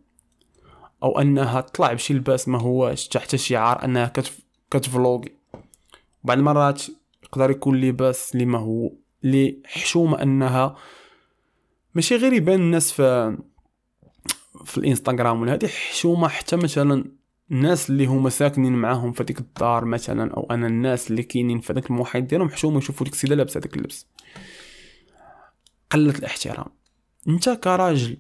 [1.04, 4.40] أو أنها تطلع بشي لباس ما هوش تحت شعار أنها كتف
[4.72, 5.32] كتفلوغي.
[6.24, 6.84] بعض المرات
[7.24, 8.92] يقدر يكون لباس اللي ما هو
[9.24, 10.76] اللي حشومة أنها
[11.96, 13.38] ماشي غير يبان الناس في
[14.66, 17.06] في الإنستغرام ولا هذه حشومة حتى مثلا
[17.52, 21.74] الناس اللي هما ساكنين معاهم في ديك الدار مثلا أو أنا الناس اللي كاينين في
[21.74, 24.08] داك المحيط ديالهم حشومة يشوفوا ديك السيدة لابسة داك اللبس.
[25.92, 26.68] قلة الاحترام.
[27.28, 28.18] أنت كراجل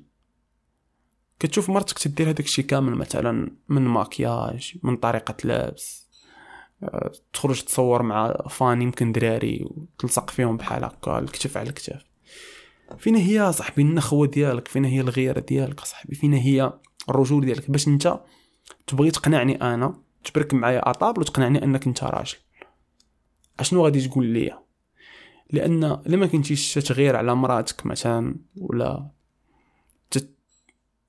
[1.39, 6.07] كتشوف مرتك تدير هذاك الشيء كامل مثلا من ماكياج من طريقة لابس
[6.83, 12.03] آه، تخرج تصور مع فان يمكن دراري وتلصق فيهم بحال هكا الكتف على الكتف.
[12.99, 16.73] فين هي صاحبي النخوه ديالك فين هي الغيرة ديالك صاحبي فين هي
[17.09, 17.71] الرجول ديالك.
[17.71, 18.19] باش انت
[18.87, 22.37] تبغي تقنعني أنا تبرك معايا اطابل وتقنعني أنك انت راجل.
[23.59, 24.59] أشنو غادي تقول ليا؟
[25.51, 29.16] لأن لما كنتيش تغير على مراتك مثلا ولا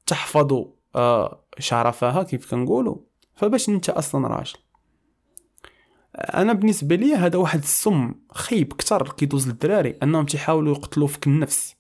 [0.09, 0.65] تحفظ
[0.97, 2.97] آه، شرفها كيف كنقولوا
[3.35, 4.59] فباش انت أصلا راجل.
[6.15, 11.77] أنا بالنسبة لي هذا واحد السم خيب كتر كيدوز للدراري انهم تيحاولوا يقتلوا فيك النفس.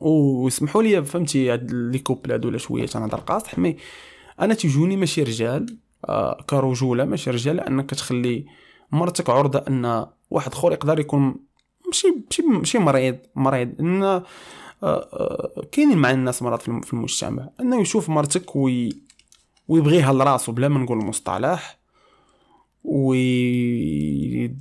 [0.00, 3.76] ويسمحوا لي فهمتي هاد les couples هادو ولا شوية تنهضر قاصح mais
[4.40, 8.46] أنا تيجوني ماشي رجال آه كرجولة ماشي رجال انك تخلي
[8.92, 11.36] مرتك عرضة أن واحد اخر يقدر يكون
[11.86, 13.80] ماشي ماشي ماشي مريض مريض.
[13.80, 14.22] إن
[15.72, 17.48] كاينين مع الناس مرات في المجتمع.
[17.60, 18.92] أنه يشوف مرتك وي
[19.68, 21.78] ويبغيها لراسو بلا ما نقول المصطلح
[22.84, 24.56] وي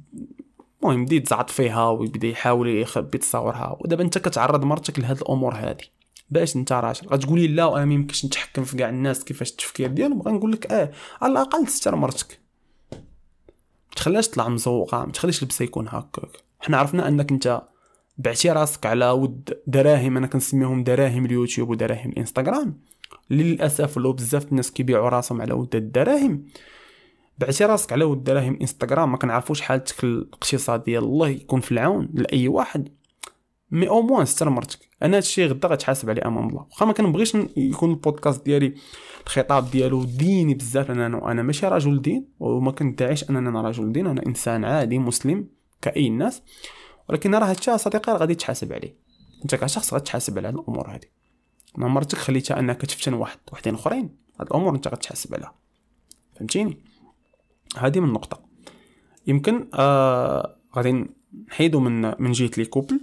[0.83, 5.91] المهم يبدا يتزعط فيها ويبدا يحاول يخبي تصاورها ودابا أنت كتعرض مرتك لهاد الأمور هادي.
[6.29, 10.19] باش أنت راجل غتقولي لا وأنا ما يمكنش نتحكم في كاع الناس كيفاش التفكير ديالهم.
[10.19, 12.39] بغا نقول لك آه على الأقل تستر مرتك.
[13.95, 16.43] تخليهاش تطلع مزوقة ما تخليش لبسها يكون هكاك.
[16.59, 17.61] حنا عرفنا أنك أنت
[18.19, 22.79] بعتي راسك على ود دراهم أنا كنسميهم دراهم اليوتيوب ودراهم الإنستغرام.
[23.29, 26.45] للأسف لو بزاف الناس كيبيعوا راسهم على ود الدراهم.
[27.37, 32.47] بعتي راسك على ود دراهم انستغرام ما كنعرفوش حالتك الاقتصاديه الله يكون في العون لأي
[32.47, 32.89] واحد.
[33.71, 34.79] mais au moins ستر مرتك.
[35.03, 36.65] أنا هادشي غدا غتحاسب عليه أمام الله.
[36.71, 38.73] واخا ما كنبغيش يكون البودكاست ديالي
[39.25, 44.07] الخطاب ديالو ديني بزاف أنا أنا ماشي رجل دين وما كندعيش أنني أنا رجل دين
[44.07, 45.47] أنا إنسان عادي مسلم
[45.81, 46.41] كأي الناس.
[47.09, 48.95] ولكن راه هادشي صديقي غادي تحاسب عليه.
[49.43, 51.11] انت كشخص غتحاسب على هاد الأمور هادي.
[51.77, 55.55] mais مرتك خليتها أنك تفتن واحد وحدين أخرين هاد الأمور انت غتحاسب عليها.
[56.35, 56.77] فهمتيني؟
[57.77, 58.41] هذه من نقطة.
[59.27, 61.05] يمكن آه غادي
[61.47, 62.99] نحيدو من من جهة les couples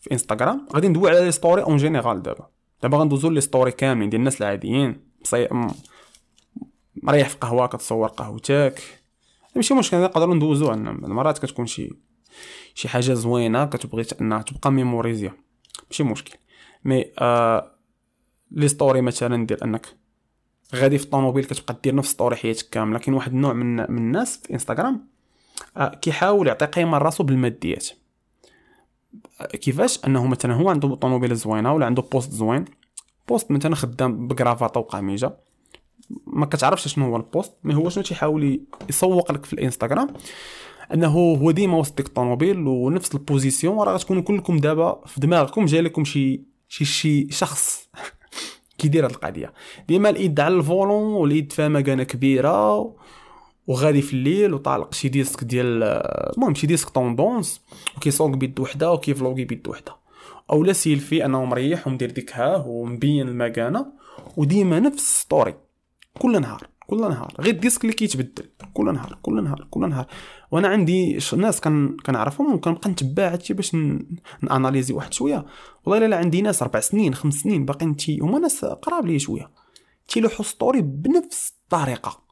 [0.00, 0.66] في إنستغرام.
[0.74, 2.48] غادي ندوي على les stories en général دابا.
[2.82, 5.00] دابا غندوزو les stories كاملين ديال الناس العاديين.
[5.24, 5.48] مصي...
[7.02, 8.82] مريح في قهوة كتصور قهوتك.
[9.56, 11.90] ماشي مشكل نقدروا ندوزو مرات كتكون شي
[12.74, 15.32] شي حاجة زوينة كتبغي إنها تبقى mémorisée
[15.90, 16.38] ماشي مشكل.
[16.84, 17.70] mais آه
[18.50, 19.86] les stories مثلا ديال إنك
[20.74, 24.36] غادي في الطوموبيل كتبقى دير نفس story حياتك كاملة كاين واحد النوع من من الناس
[24.36, 25.08] في إنستغرام
[25.76, 27.88] آه كيحاول يعطي قيمة لراسو بالماديات.
[29.52, 32.64] كيفاش؟ إنه مثلا هو عنده طوموبيل زوينة ولا عنده poste زوين
[33.28, 35.32] poste مثلا خدام بكرافاطه وقميجه
[36.26, 40.08] ما كتعرفش شنو هو ال poste mais هو شنو تيحاول يسوق لك في الإنستغرام.
[40.94, 45.64] أنه هو ديما وسط ديك الطوموبيل ونفس ال position راه غتكونوا كلكم دابا في دماغكم
[45.64, 47.88] جاي لكم شي شي شي شخص
[48.78, 49.52] كيدير هاد القضية.
[49.88, 52.94] ديما الإيد على ال volant واليد فيها مكانه كبيرة
[53.66, 55.82] وغادي في الليل وطالق شي disque ديال
[56.36, 57.60] المهم شي disque tendance
[57.96, 59.96] وكيصوق بيد وحدة وكي vloguer بيد وحدة.
[60.50, 63.86] أو لا سيلفي انه مريح ومدير ديك ها ومبين المكانة
[64.36, 65.54] وديما نفس story
[66.18, 66.66] كل نهار.
[66.90, 68.44] كل نهار غير ال disque اللي كيتبدل.
[68.74, 70.06] كل نهار كل نهار كل نهار.
[70.50, 73.76] وأنا عندي ناس كان كنعرفهم وكنبقى نتبع هادشي باش
[74.42, 75.46] ن analyser واحد شوية.
[75.84, 79.50] والله الا عندي ناس أربع سنين خمس سنين باقيين تي هما ناس قراب لي شوية.
[80.08, 82.22] تيلوحوا story بنفس الطريقة.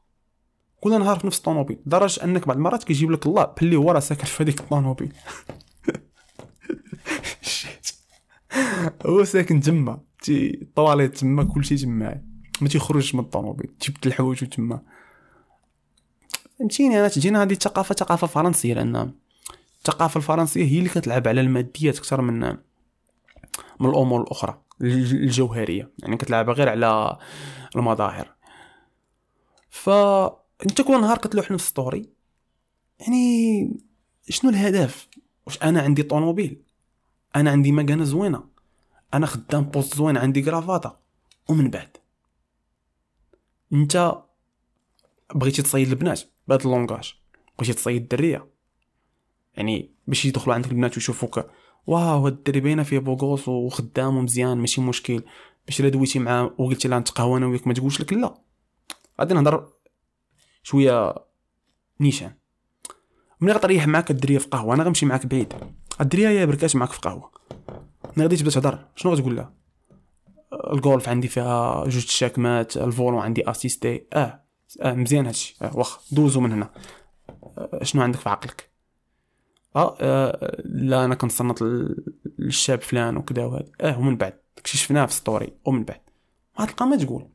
[0.80, 1.78] كل نهار في نفس الطوموبيل.
[1.86, 5.12] لدرجة أنك بعض المرات كيجيب لك الله بلي هو راه ساكن في هذيك الطوموبيل.
[9.06, 12.37] هو ساكن تما تي الطواليت تما كلشي تما.
[12.62, 14.80] ما تيخرجش من الطوموبيل تيبدل الحوايج تما
[16.58, 19.12] فهمتيني أنا تجينا هذه الثقافة ثقافة فرنسية لأن
[19.78, 22.40] الثقافة الفرنسية هي اللي كتلعب على الماديات أكثر من
[23.80, 25.90] من الأمور الأخرى الجوهرية.
[25.98, 27.18] يعني كتلعب غير على
[27.76, 28.34] المظاهر.
[29.70, 32.08] فانت كل نهار كتلوح نفس story
[33.00, 33.70] يعني
[34.28, 35.08] شنو الهدف؟
[35.46, 36.62] واش أنا عندي طوموبيل؟
[37.36, 38.44] أنا عندي مكانة زوينة.
[39.14, 40.98] أنا خدام poste زوين عندي كرافاطة.
[41.48, 41.96] ومن بعد؟
[43.72, 44.22] انت
[45.34, 47.14] بغيتي تصيد البنات بهذا ال langage
[47.58, 48.46] بغيتي تصيد الدرية.
[49.54, 51.50] يعني باش يدخلوا عندك البنات ويشوفوك
[51.86, 55.22] wow هاد الدري باينة فيه beau gosse وخدام ومزيان ماشي مشكل.
[55.66, 58.34] باش الا دويتي معاه وقلتي لها نتقهوى أنا وياك ما تقولش لك لا.
[59.20, 59.72] غادي نهضر
[60.62, 61.14] شوية
[62.00, 62.32] نيشان.
[63.40, 65.54] ملي غتريح معاك الدرية في قهوة أنا غنمشي معاك بعيد.
[66.00, 67.30] الدرية يا بركات معاك في قهوة.
[68.16, 68.84] ملي غادي تبدا تهضر.
[68.96, 69.52] شنو غتقول لها؟
[70.52, 74.06] الجولف عندي فيها جوج تشاكمات ال volant عندي assisté.
[74.12, 74.44] آه,
[74.80, 75.56] آه مزيان هادشي.
[75.62, 76.70] آه واخا دوزو من هنا.
[77.58, 78.70] آه شنو عندك في عقلك؟
[79.76, 81.62] آه, آه لا أنا كنصنت
[82.38, 86.00] للشاب فلان وكذا وهذا آه ومن بعد داكشي شفناه في story ومن بعد.
[86.60, 87.28] غتلقى ما تقول.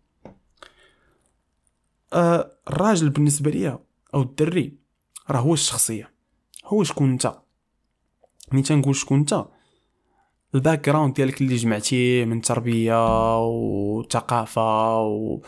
[2.14, 3.80] آه الراجل بالنسبة ليا
[4.14, 4.78] أو الدري
[5.30, 6.14] راه هو الشخصية.
[6.66, 7.34] هو شكون أنت؟
[8.52, 9.46] ملي تنقول شكون أنت
[10.56, 15.42] ال background ديالك اللي جمعتيه من تربية وثقافه و...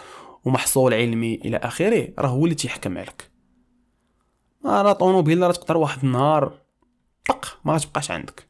[0.45, 3.31] ومحصول علمي إلى آخره راه هو اللي تيحكم عليك.
[4.65, 6.53] راه طونوبيل راه تقدر واحد النهار
[7.25, 8.47] طق ما غتبقاش عندك.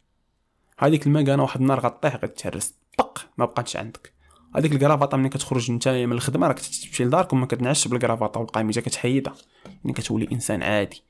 [0.79, 4.13] هذيك المكانه واحد النهار غطيح غتهرس طق ما بقاتش عندك.
[4.55, 9.33] هذيك الكرافاطه ملي كتخرج أنت من الخدمة راك تمشي لدارك وما كتنعش بالكرافاطه والقميجه كتحيدها
[9.65, 11.03] يعني كتولي إنسان عادي.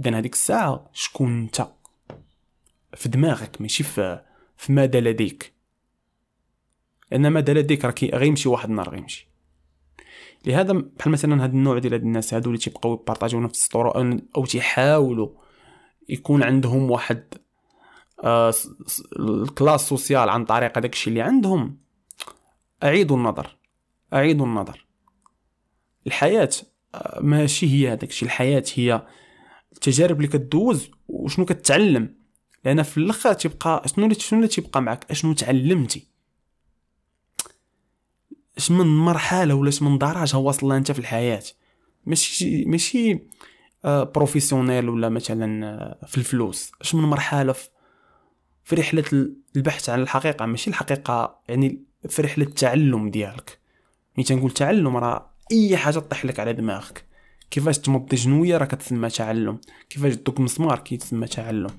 [0.00, 1.66] اذا هذيك الساعة شكون أنت؟
[2.94, 4.20] في دماغك ماشي في
[4.56, 5.54] في ماذا لديك؟
[7.10, 9.28] لأن ماذا لديك؟ راه غيمشي واحد النهار غيمشي.
[10.46, 14.18] لهذا بحال مثلا هاد النوع ديال هاد الناس هادو اللي تيبقاو يبارطاجيو نفس ال story
[14.36, 15.28] و تيحاولوا
[16.08, 17.34] يكون عندهم واحد
[18.24, 18.54] آه
[19.18, 21.78] ال classe sociale عن طريق هذاك الشيء اللي عندهم
[22.82, 23.56] أعيدوا النظر
[24.12, 24.86] أعيدوا النظر.
[26.06, 26.50] الحياة
[26.94, 29.06] آه، ماشي هي هذاك الشيء الحياة هي
[29.72, 32.14] التجارب اللي كدوز وشنو كتعلم.
[32.64, 36.06] لأن في الأخر تيبقى شنو اللي شنو اللي تيبقى معك أشنو تعلمتي؟
[38.58, 41.42] اش من مرحلة ولا اش من درجه واصل أنت في الحياة؟
[42.06, 43.18] ماشي ماشي
[43.84, 46.72] professionnel ولا مثلا آه، في الفلوس.
[46.80, 47.68] اش من مرحلة في,
[48.64, 49.04] في رحلة
[49.56, 53.58] البحث عن الحقيقة؟ ماشي الحقيقة يعني في رحلة التعلم ديالك.
[54.16, 57.04] ملي تنقول تعلم راه أي حاجة طيح لك على دماغك.
[57.54, 59.58] كيفاش تمض جنوية راه كتسمى تعلم.
[59.90, 61.70] كيفاش تدق مسمار كيتسمى تعلم.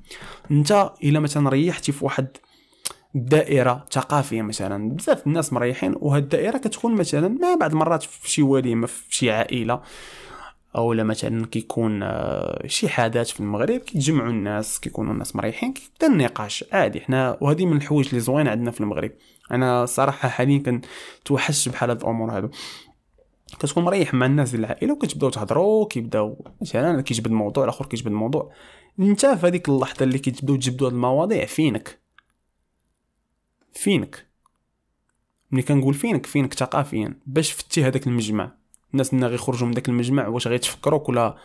[0.52, 2.28] انت إلا مثلا ريحتي في واحد
[3.16, 8.42] دائره ثقافيه مثلا بزاف الناس مريحين وهاد الدائرة كتكون مثلا ما بعض المرات في شي
[8.42, 9.82] وليمة في شي عائلة
[10.76, 16.08] أو لا مثلا كيكون آه، شي حدث في المغرب كيتجمعوا الناس كيكونوا الناس مريحين كيبدا
[16.08, 17.02] النقاش عادي.
[17.02, 19.12] حنا وهذه من الحوايج اللي زوين عندنا في المغرب.
[19.52, 20.82] أنا صراحة حاليا
[21.24, 22.50] كنتوحش بحال هاد الأمور هادو.
[23.60, 28.52] كتكون مريح مع الناس ديال العائلة وكتبداو تهضروا كيبداو مثلا كيجبد الموضوع الآخر كيجبد الموضوع
[29.00, 32.00] أنت في هذيك اللحظة اللي كتبداو تجبدوا هاد المواضيع فينك؟
[33.74, 34.28] فينك؟
[35.52, 37.20] ملي كنقول فينك فينك ثقافيا.
[37.26, 38.52] باش فتي هذاك المجمع.
[38.94, 41.38] الناس اللي غيخرجوا من داك المجمع واش غيتفكروك ولا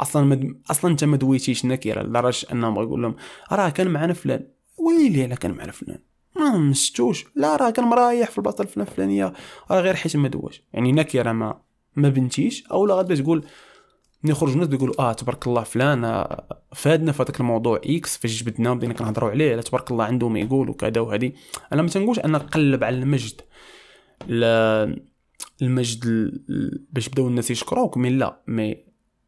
[0.00, 0.60] أصلا مد...
[0.70, 2.02] أصلا أنت ما دويتيش نكرة.
[2.02, 3.16] لدرجه أنهم غيقول لهم
[3.52, 4.46] راه كان معنا فلان.
[4.78, 5.98] ويلي على كان معنا فلان.
[6.52, 7.26] ما مستوش.
[7.34, 9.32] لا راه كان مريح في البلاصه الفلانيه
[9.70, 11.60] راه غير حيت ما دواش يعني نكره ما
[11.96, 12.66] ما بنتيش.
[12.66, 13.44] أو لا غادي تقول
[14.24, 18.42] ملي يخرج الناس بيقولوا آه تبارك الله فلان آه، فادنا في هذاك الموضوع X فاش
[18.42, 21.32] جبدنا وبدينا كنهضروا عليه لا تبارك الله عنده ما يقول وكذا وهذه.
[21.72, 23.40] أنا ما تنقولش أن نقلب على المجد.
[24.26, 24.96] لا
[25.62, 26.32] المجد
[26.92, 28.76] باش بداو الناس يشكروك مي لا مي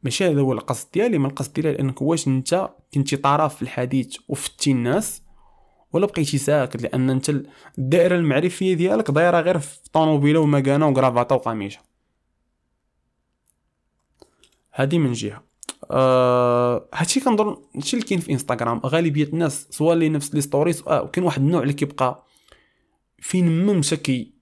[0.02, 1.18] ماشي هذا هو القصد ديالي.
[1.18, 5.22] mais القصد ديالي لانك واش أنت كنتي طرف في الحديث وفدتي الناس
[5.92, 7.30] ولا بقيتي ساكت لأن أنت
[7.78, 11.80] الدائرة المعرفية ديالك دايرة غير في طوموبيلة ومكانة وكرافاطه وقميجه
[14.72, 15.42] هذه من جهة.
[15.90, 18.80] أه هادشي كنظن هادشي اللي كاين في إنستغرام.
[18.86, 22.24] غالبية الناس سواء لي نفس les stories آه وكاين واحد النوع اللي كيبقى
[23.18, 24.32] فين ما مشى كي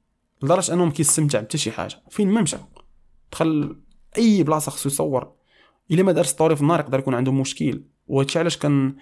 [0.43, 2.03] لدرجة انه ما كيستمتع بحتى شي حاجة.
[2.11, 2.57] فين ما مشى.
[3.33, 3.77] دخل
[4.19, 5.33] أي بلاصة خصو يصور.
[5.91, 7.83] إلا ما دار story في النهار يقدر يكون عنده مشكل.
[8.09, 8.97] وهادشي علاش كان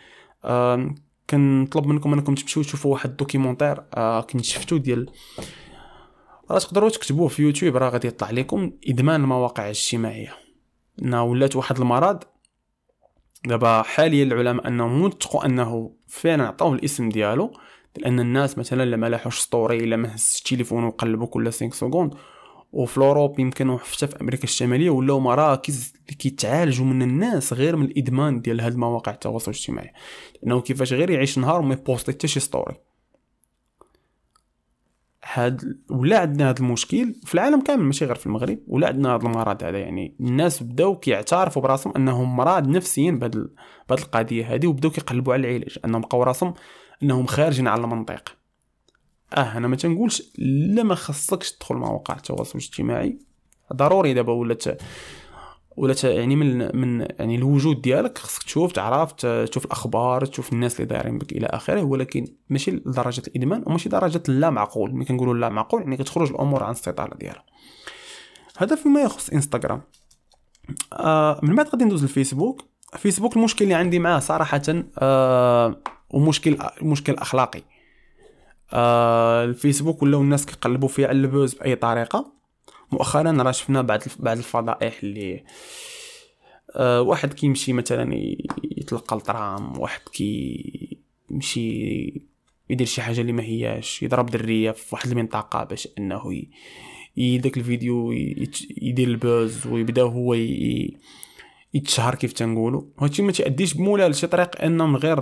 [0.44, 0.94] آه
[1.30, 5.10] كنطلب منكم انكم تمشيو تشوفوا واحد documentaire آه كنت شفتو ديال
[6.50, 10.34] راه تقدروا تكتبوه في يوتيوب راه غادي يطلع لكم إدمان المواقع الاجتماعية.
[11.02, 12.24] انها ولات واحد المرض
[13.44, 17.52] دابا حاليا العلماء أنهم وثقوا أنه فعلا عطاوه الاسم ديالو
[17.96, 22.14] لأن الناس مثلا لما لاحوش story الا ما هز التليفون وقلبوا كل 5 secondes
[22.72, 27.84] وفي Europe يمكن حتى في أمريكا الشمالية ولاو مراكز اللي كيتعالجوا من الناس غير من
[27.84, 29.92] الإدمان ديال هاد المواقع التواصل الاجتماعي.
[30.42, 32.76] لأنه كيفاش غير يعيش نهار وما يبوستي حتى شي story
[35.32, 39.26] هاد ولا عندنا هذا المشكل في العالم كامل ماشي غير في المغرب ولا عندنا هذا
[39.26, 39.78] المرض هذا.
[39.78, 43.50] يعني الناس بداو كيعترفوا براسهم أنهم مرض نفسيا بهاد
[43.90, 46.54] القضية هذه وبداو كيقلبوا على العلاج أنهم بقاو راسهم
[47.02, 48.37] أنهم خارجين على المنطق.
[49.34, 53.18] آه أنا ما تنقولش لا ما خصكش تدخل مواقع التواصل الاجتماعي.
[53.72, 54.64] ضروري دابا ولات
[55.78, 60.86] ولا يعني من من يعني الوجود ديالك خصك تشوف تعرف تشوف الأخبار تشوف الناس اللي
[60.86, 64.94] دايرين بك إلى آخره ولكن ماشي لدرجة الإدمان وماشي درجة لا معقول.
[64.94, 67.44] ملي كنقولوا لا معقول يعني كتخرج الأمور عن السيطرة ديالها.
[68.56, 69.82] هذا فيما يخص إنستغرام.
[70.92, 72.64] آه من بعد غادي ندوز للفيسبوك
[72.96, 74.62] فيسبوك المشكل اللي عندي معاه صراحة
[74.98, 75.76] آه
[76.10, 77.62] ومشكل مشكل أخلاقي.
[78.72, 82.32] آه الفيسبوك ولاو الناس كيقلبوا فيه على البوز بأي طريقة.
[82.92, 85.44] مؤخرا راه شفنا بعض بعض الفضائح اللي
[86.76, 88.14] أه واحد كيمشي مثلا
[88.64, 90.98] يتلقى الطرام واحد كي
[91.30, 92.28] يمشي
[92.70, 96.42] يدير شي حاجة اللي ما هياش يضرب درية في واحد المنطقة باش إنه
[97.16, 98.12] يديك الفيديو
[98.82, 100.34] يدير ال buzz ويبدأ هو
[101.74, 102.82] يتشهر كيف تنقولوا.
[102.98, 105.20] هادشي ما تاديش بمولا لشي طريق انه من غير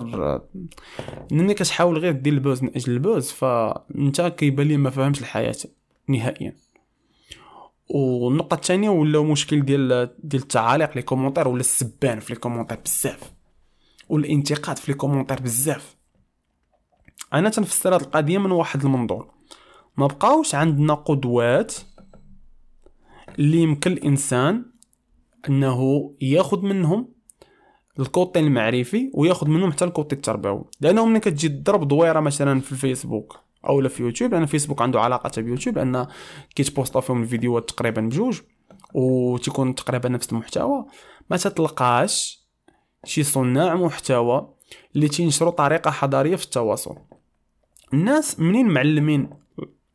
[1.31, 5.21] ملي كتحاول غير دير ال buzz من أجل ال buzz فأنت كيبان لي ما فهمش
[5.21, 5.57] الحياة
[6.09, 6.57] نهائيا.
[7.91, 13.33] والنقطة الثانية ولا مشكل ديال ديال التعاليق les commentaires ولا السبان في les commentaires بزاف
[14.09, 15.97] والانتقاد في les commentaires بزاف.
[17.35, 19.35] أنا تنفسر هاد القضية من واحد المنظور.
[19.97, 21.75] ما بقاوش عندنا قدوات
[23.39, 24.65] اللي يمكن الإنسان
[25.49, 27.09] انه ياخذ منهم
[28.01, 30.65] ال côté المعرفي وياخذ منهم حتى ال côté التربوي.
[30.81, 35.43] لأنه ملي كتجي تضرب دويرة مثلا في الفيسبوك أو في يوتيوب لأن فيسبوك عنده علاقة
[35.43, 36.07] بيوتيوب لأن
[36.55, 38.41] كيتبوسطوا فيهم الفيديوهات تقريبا بجوج
[38.95, 40.85] وتكون تقريبا نفس المحتوى.
[41.31, 42.47] ما تتلقاش
[43.05, 44.49] شي صناع محتوى
[44.97, 46.97] اللي تينشروا طريقة حضارية في التواصل.
[47.95, 49.31] الناس منين معلمين؟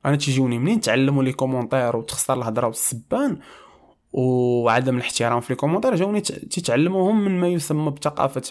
[0.06, 3.40] أنا تيجوني منين تعلموا les commentaires وتخسر الهضرة والسبان
[4.14, 8.42] وعدم الاحترام في les commentaires جاوبني تيتعلموهم من ما يسمى بثقافة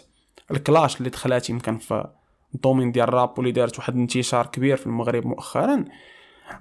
[0.51, 1.51] ال clash اللي دخلات.
[1.51, 2.11] يمكن في
[2.55, 5.85] ال domaine ديال الراب واللي دارت واحد الانتشار كبير في المغرب مؤخرا.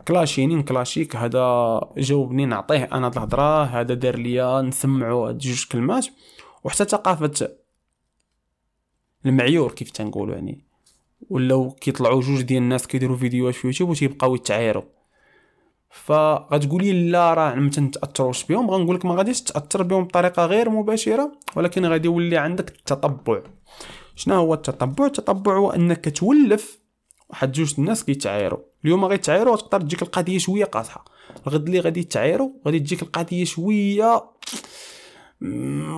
[0.08, 2.90] كلاشيني نكلاشيك هذا جاوبني نعطيه.
[2.92, 6.08] أنا الهضرة هذا دار ليا نسمعو هاد جوج كلمات.
[6.64, 7.50] وحتى ثقافة
[9.26, 10.66] المعيور كيف تنقولوا يعني.
[11.30, 14.84] ولاو كيطلعوا جوج ديال الناس كيديروا فيديوهات في يوتيوب وتيبقاو يتعايروا
[15.90, 21.32] فغتقولي لا راه ما تنتاثروش بهم؟ غنقول لك ما غاديش تأثر بهم بطريقة غير مباشرة
[21.56, 23.42] ولكن غادي يولي عندك التطبع.
[24.16, 26.80] شنو هو التطبع؟ التطبع هو أنك تولف
[27.30, 28.60] واحد جوج الناس كيتعايروا.
[28.86, 31.06] اليوم غيتعايروا تقدر تجيك القضية شوية قاصحه
[31.48, 34.24] الغد اللي غادي يتعايروا غادي تجيك القضية شوية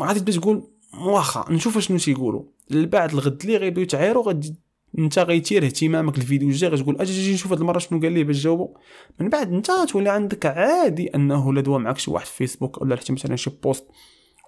[0.02, 2.44] غادي تبدا تقول واخا نشوف شنو تيقولوا.
[2.72, 4.56] بعد الغد اللي غيبداو يتعايروا غادي
[5.00, 8.78] انت غيتير اهتمامك الفيديو الجاي غتقول أجي نشوف هاد المرة شنو قال لي باش جاوبو.
[9.20, 12.96] من بعد انت تولي عندك عادي انه لا دوا معك شي واحد في فيسبوك ولا
[12.96, 13.88] حتى مثلا شي post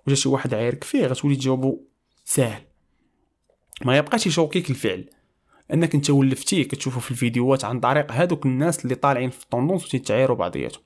[0.08, 1.82] وجا شي واحد عايرك فيه غتولي تجاوبو
[2.25, 2.62] ساهل.
[3.86, 5.10] ما يبقاش يشوكيك الفعل.
[5.73, 9.86] انك انت ولفتيه كتشوفه في الفيديوهات عن طريق هادوك الناس اللي طالعين في ال tendances
[9.86, 10.84] وتيتعايروا بعضياتهم.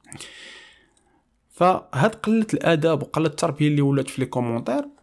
[1.52, 4.97] فهاد قلة الآداب وقلة التربية اللي ولات في les commentaires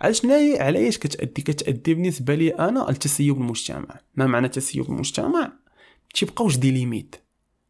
[0.00, 0.26] علاش
[0.60, 5.52] على إيش كتادي كتادي بالنسبة لي أنا التسيب المجتمع؟ ما معنى تسيب المجتمع؟
[6.14, 7.16] تيبقاوش des limites.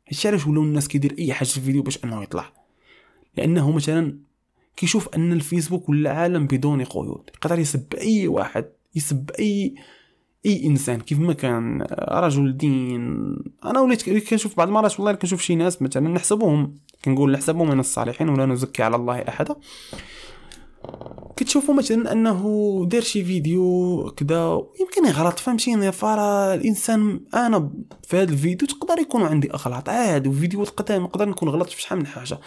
[0.09, 2.53] هادشي علاش ولاو الناس كيدير أي حاجة في الفيديو باش أنه يطلع؟
[3.37, 4.19] لأنه مثلا
[4.77, 7.31] كيشوف أن الفيسبوك ولا عالم بدون قيود.
[7.35, 8.65] يقدر يسب أي واحد
[8.95, 9.75] يسب اي
[10.47, 13.37] أي إنسان كيف ما كان رجل دين.
[13.65, 16.75] أنا وليت كنشوف بعض المرات والله كنشوف شي ناس مثلا نحسبهم.
[17.05, 19.57] كنقول نحسبهم من الصالحين ولا نزكي على الله أحدا.
[21.37, 22.43] كتشوفوا مثلا أنه
[22.91, 27.71] دار شي فيديو كذا يمكن يغلط فهمتيني فرا الإنسان أنا
[28.03, 31.99] في هذا الفيديو تقدر يكون عندي أغلاط عادي وفيديوهات قدام نقدر نكون غلطت في شحال
[31.99, 32.41] من حاجة.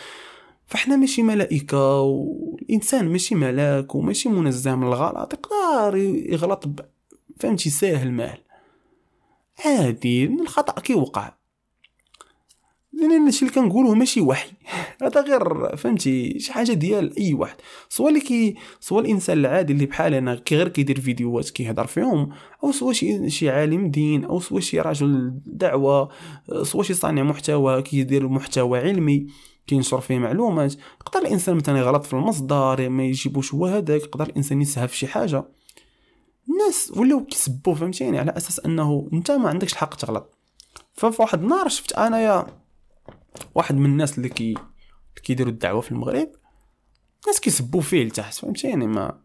[0.67, 5.95] فإحنا ماشي ملائكة والإنسان ماشي ملاك وماشي منزه من الغلط يقدر
[6.32, 6.65] يغلط.
[7.39, 8.38] فهمتي؟ ساهل مال.
[9.65, 11.40] عادي الخطأ كيوقع.
[13.02, 14.52] لأن الشيء اللي كنقولوه ماشي وحي.
[15.04, 17.56] هذا غير فهمتي شي حاجة ديال أي واحد.
[17.89, 22.30] سواء اللي كي سواء الإنسان العادي اللي بحال أنا كي غير كيدير فيديوهات كيهضر فيهم
[22.64, 26.10] أو سواء شي شي عالم دين أو سواء شي رجل دعوة
[26.64, 29.28] سواء شي صانع محتوى كيدير محتوى علمي
[29.68, 34.62] كينشر فيه معلومات يقدر الإنسان مثلا يغلط في المصدر ما يجيبوش هو هذاك يقدر الإنسان
[34.62, 35.43] يسهى في شي حاجة.
[36.49, 40.38] الناس ولاو كيسبوا فهمتيني؟ على أساس أنه أنت ما عندكش الحق تغلط.
[40.93, 42.61] ففي واحد النهار شفت أنايا
[43.56, 44.54] واحد من الناس اللي كي
[45.24, 46.32] كيديروا الدعوة في المغرب
[47.28, 49.22] ناس كيسبوا فيه لتحت فهمتيني ما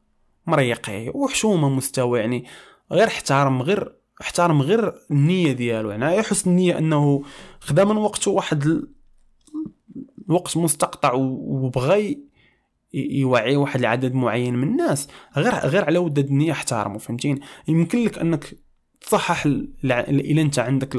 [0.47, 2.45] مريقي وحشومه مستوى يعني
[2.93, 5.91] غير احترم غير احترم غير النية ديالو.
[5.91, 7.22] يعني يحس النية أنه
[7.61, 8.83] خدا من وقته واحد
[10.29, 12.27] الوقت مستقطع وبغى
[12.95, 15.09] يوعي واحد العدد معين من الناس.
[15.37, 18.59] غير غير على ود النية احترمه فهمتيني يمكن لك أنك
[19.01, 20.97] تصحح إلا أنت عندك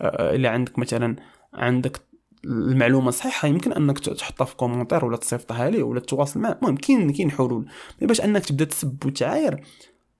[0.00, 1.16] إلا عندك مثلا
[1.54, 2.09] عندك
[2.44, 6.58] المعلومة صحيحه يمكن أنك تحطها في commentaire ولا تصيفطها ليه ولا تتواصل معاه.
[6.62, 7.66] المهم كاين كاين حلول.
[8.02, 9.64] باش أنك تبدأ تسب وتعاير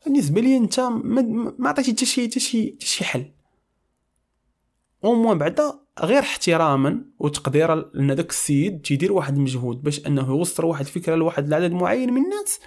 [0.04, 3.30] بالنسبة لي أنت ما عطيتي حتى شي حتى شي شي حل.
[5.04, 10.64] au moins بعدا غير احتراما وتقديرا لأن داك السيد تيدير واحد المجهود باش أنه يوصل
[10.64, 12.60] واحد الفكرة لواحد العدد معين من الناس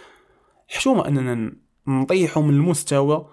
[0.68, 1.56] حشومة أننا
[1.88, 3.30] نطيحو من المستوى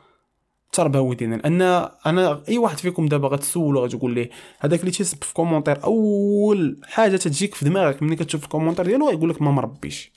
[0.71, 1.63] التربوي ديالنا لأن
[2.07, 7.17] أنا أي واحد فيكم دابا غتسولو غتقول ليه هذاك اللي تيسب في commentaire أول حاجة
[7.17, 10.13] تجيك في دماغك ملي كتشوف ال commentaire ديالو يقول لك ما مربيش.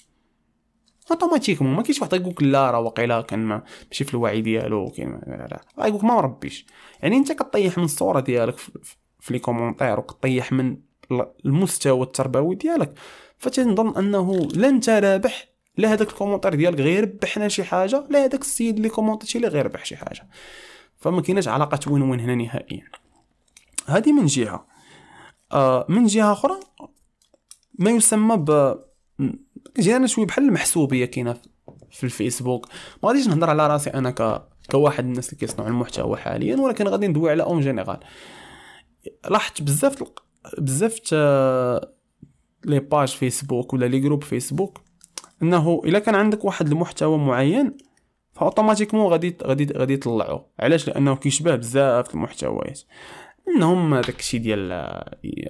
[1.11, 5.11] automatiquement ما كاينش واحد يقول لك لا راه واقيلا كان ماشي في الوعي ديالو كاين
[5.27, 6.65] لا لا ما مربيش.
[7.01, 8.57] يعني أنت كطيح من الصورة ديالك
[9.19, 10.77] في les commentaires وكطيح من
[11.45, 12.93] المستوى التربوي ديالك
[13.37, 18.23] فتنظن أنه لا انت رابح لا هذاك ال commentaire ديالك غير ربحنا شي حاجة لا
[18.23, 20.29] هذاك السيد اللي كومونتيتي لا غير ربح شي حاجة.
[20.97, 22.87] فما كايناش علاقه win-win هنا نهائيا.
[23.87, 24.67] هذه من جهة.
[25.51, 26.59] آه من جهة أخرى
[27.79, 28.75] ما يسمى ب
[29.79, 31.37] جينا شوية بحال المحسوبية كاينة
[31.91, 32.67] في الفيسبوك.
[33.03, 36.87] ما غاديش نهضر على راسي أنا ك كواحد من الناس اللي كيصنعوا المحتوى حاليا ولكن
[36.87, 37.99] غادي ندوي على en général.
[39.29, 40.03] لاحظت بزاف
[40.57, 41.13] بزاف
[42.65, 44.81] les pages فيسبوك ولا les groupes فيسبوك
[45.43, 47.77] إنه إلا كان عندك واحد المحتوى معين
[48.33, 52.81] ف automatiquement غادي غادي غادي يطلعوه علاش؟ لأنه كيشبه بزاف المحتويات.
[53.47, 55.03] منهم داك الشيء ديال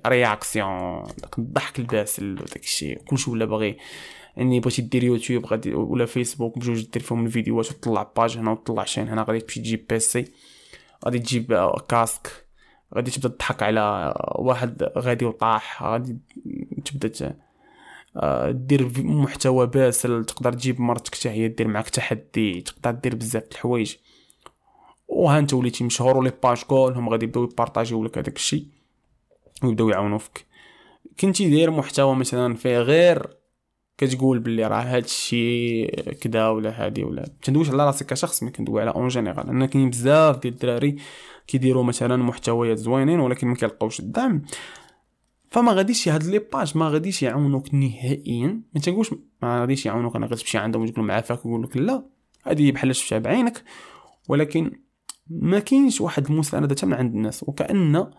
[0.07, 3.77] réaction داك الضحك الباسل وداك الشيء كلشي ولا باغي.
[4.37, 8.83] يعني بغيتي دير يوتيوب غادي ولا فيسبوك بجوج دير فيهم الفيديوهات وتطلع page هنا وتطلع
[8.83, 10.25] chaîne هنا غادي تمشي تجيب PC
[11.05, 12.45] غادي تجيب كاسك
[12.95, 16.17] غادي تبدا تضحك على واحد غادي وطاح غادي
[16.85, 17.35] تبدا آه،
[18.49, 23.47] دير محتوى باسل تقدر تجيب مرتك حتى هي دير معاك تحدي تقدر دير بزاف د
[23.51, 23.95] الحوايج.
[25.07, 28.65] وها انت وليتي مشهور و les pages كلهم غادي يبداو يبارطاجيو لك هذاك الشيء
[29.63, 30.45] ويبداو يعاونو فيك
[31.19, 33.27] كنتي داير محتوى مثلا فيه غير
[33.97, 38.81] كتقول باللي راه هاد الشيء كدا ولا هادي ولا تندويش على راسك كشخص مي كندوي
[38.81, 39.47] على en général.
[39.47, 40.95] لأن كاين بزاف ديال الدراري
[41.47, 44.41] كيديروا مثلا محتويات زوينين ولكن ما كيلقاوش الدعم.
[45.53, 48.61] فما غاديش هاد les pages ما غاديش يعاونوك نهائيا.
[48.73, 52.05] ما تنقولش ما غاديش يعاونوك أنا غتمشي عندهم وتقول لهم عافاك ويقول لك لا
[52.43, 53.63] هذه بحال شفتها بعينك.
[54.29, 54.71] ولكن
[55.27, 57.43] ما كاينش واحد المساندة من عند الناس.
[57.43, 58.11] وكأن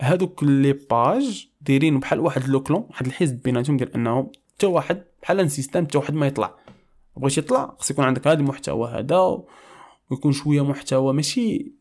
[0.00, 5.04] هادوك les pages دايرين بحال واحد le clan واحد الحزب بيناتهم ديال أنه حتى واحد
[5.22, 6.54] بحال un système حتى واحد ما يطلع.
[7.16, 9.44] بغيتي يطلع خص يكون عندك هذا المحتوى هذا
[10.10, 11.72] ويكون شوية محتوى ماشي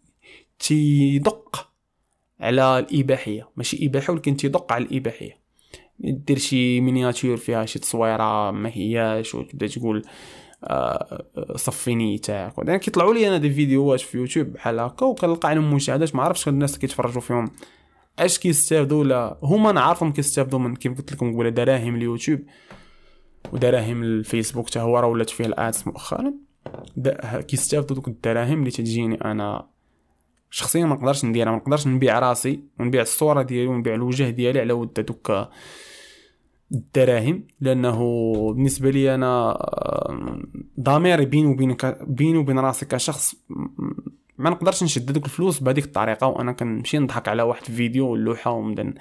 [0.59, 1.70] تيدق.
[2.41, 3.49] على الإباحية.
[3.57, 5.41] ماشي إباحة ولكن تيدق على الإباحية.
[5.99, 10.01] دير شي miniature فيها شي تصويرة ما هياش وتبدا تقول
[10.63, 11.25] آه
[11.55, 16.15] صفيني تاعك يعني كيطلعوا لي أنا des فيديوهات في يوتيوب بحال هكا وكنلقى عليهم مشاهدات.
[16.15, 17.51] ما عرفتش الناس كيتفرجوا فيهم.
[18.19, 22.39] أش كيستافدوا؟ ولا هما نعرفهم كيستافدوا من كيف قلت لكم نقول دراهم اليوتيوب
[23.53, 26.33] ودراهم الفيسبوك حتى هو راه ولات فيه الآدس مؤخرا.
[27.47, 29.67] كيستافدوا دوك الدراهم اللي تجيني أنا
[30.51, 34.73] شخصيا ما نقدرش نديرها ما نقدرش نبيع راسي ونبيع الصورة ديالي ونبيع الوجه ديالي على
[34.73, 35.47] ود دوك
[36.71, 37.97] الدراهم لأنه
[38.53, 39.57] بالنسبة لي أنا
[40.79, 43.35] ضميري بيني وبينك بيني وبين راسي كشخص
[44.37, 48.93] ما نقدرش نشد دوك الفلوس بهذيك الطريقة وأنا كنمشي نضحك على واحد الفيديو واللوحة ونبدأ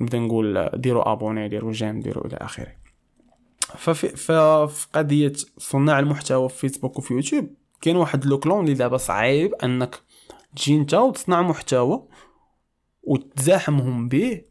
[0.00, 2.72] نبدأ نقول ديروا أبوني ديروا جيم ديروا إلى آخره.
[3.76, 7.50] ففي في قضية صناع المحتوى في فيسبوك وفي يوتيوب
[7.80, 10.00] كاين واحد لوكلون اللي دابا صعيب أنك
[10.56, 12.02] تجي انت وتصنع محتوى
[13.02, 14.42] وتزاحمهم به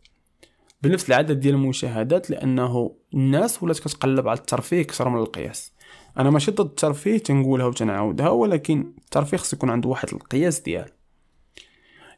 [0.82, 5.74] بنفس العدد ديال المشاهدات لأنه الناس ولات كتقلب على الترفيه أكثر من القياس.
[6.18, 10.92] أنا ماشي ضد الترفيه تنقولها وتنعاودها ولكن الترفيه خص يكون عنده واحد القياس ديالو.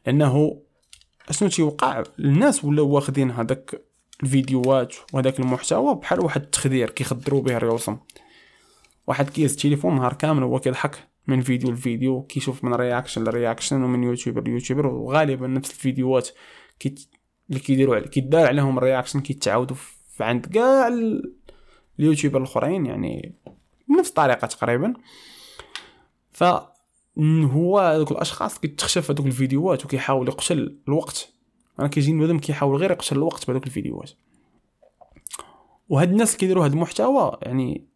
[0.06, 0.62] لأنه
[1.28, 3.82] أشنو تيوقع؟ الناس ولاو واخدين هذاك
[4.22, 8.00] الفيديوهات وهذاك المحتوى بحال واحد التخدير كيخدروا به ريوسهم
[9.06, 11.11] واحد كيس تليفون نهار كامل هو كيضحك.
[11.26, 16.28] من فيديو لفيديو كيشوف من reaction ل reaction ومن YouTuber ل YouTuber وغالبا نفس الفيديوهات
[16.78, 16.94] كي
[17.50, 19.76] اللي كيديروا كيدار عليهم ال reaction كيتعاودوا
[20.20, 20.90] عند كاع
[21.98, 23.34] ال YouTuber الأخرين يعني
[23.88, 24.94] بنفس الطريقة تقريبا.
[26.32, 26.44] ف
[27.24, 31.32] هو هذوك الأشخاص كيتخشى في هذوك الفيديوهات وكيحاول يقتل الوقت.
[31.80, 34.10] أنا كيجيني بنادم كيحاول غير يقتل الوقت بهذوك الفيديوهات.
[35.88, 37.91] وهاد الناس اللي كيديروا هاد المحتوى يعني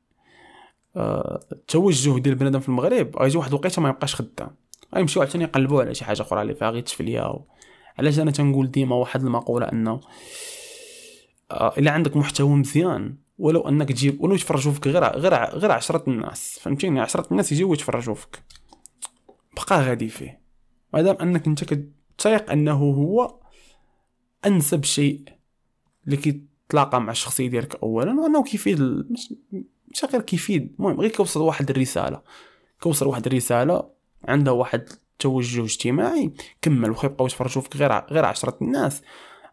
[0.97, 4.51] التوجه ديال بنادم في المغرب غيجي واحد الوقيته ما يبقاش خدام.
[4.95, 7.43] غيمشيو عاوتاني يقلبوا على شي حاجة أخرى اللي فيها غير تفليه و...
[7.99, 10.01] علاش أنا تنقول ديما واحد المقولة أنه
[11.51, 16.05] آه إلا عندك محتوى مزيان ولو أنك تجيب ولو يتفرجوا فيك غير غير غير عشرة
[16.09, 18.43] الناس فهمتيني؟ عشرة الناس يجيو يتفرجوا فيك
[19.57, 20.41] بقى غادي فيه.
[20.95, 23.41] مادام أنك أنت كتيق أنه هو
[24.47, 25.21] أنسب شيء
[26.05, 29.07] اللي كيتلاقى مع الشخصية ديالك اولا وأنه كيفيد
[29.89, 32.23] مش غير كيفيد المهم غير كيوصل واحد الرسالة.
[32.81, 33.91] كوصل واحد الرسالة
[34.25, 36.33] عندها واحد توجه اجتماعي
[36.63, 39.03] كمل وخا يبقاو يتفرجوا فيك غير غير عشرة الناس.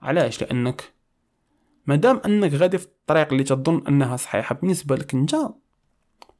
[0.02, 0.94] علاش؟ لأنك
[1.88, 5.36] مادام أنك غادي في الطريق اللي تظن أنها صحيحة بالنسبة لك أنت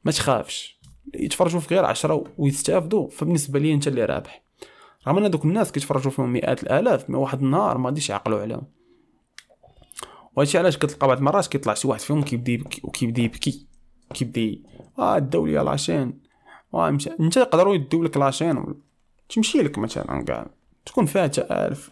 [0.04, 0.80] ما تخافش.
[1.14, 4.42] يتفرجوا فيك غير عشرة ويستافدوا فبالنسبة لي أنت اللي رابح.
[5.08, 8.66] رغم أن دوك الناس كيتفرجوا فيهم مئات الآلاف ما واحد النهار ما غاديش يعقلوا عليهم.
[10.36, 13.66] وهادشي علاش كتلقى بعض المرات كيطلع شي واحد فيهم كيبدا يبكي وكيبدا يبكي.
[14.14, 14.58] كيبدا
[14.98, 16.24] آه داو ليا la chaîne.
[16.72, 18.64] ومشى انت يقدروا يديو لك la chaîne
[19.28, 20.46] تمشي لك مثلا كاع
[20.86, 21.30] تكون فيها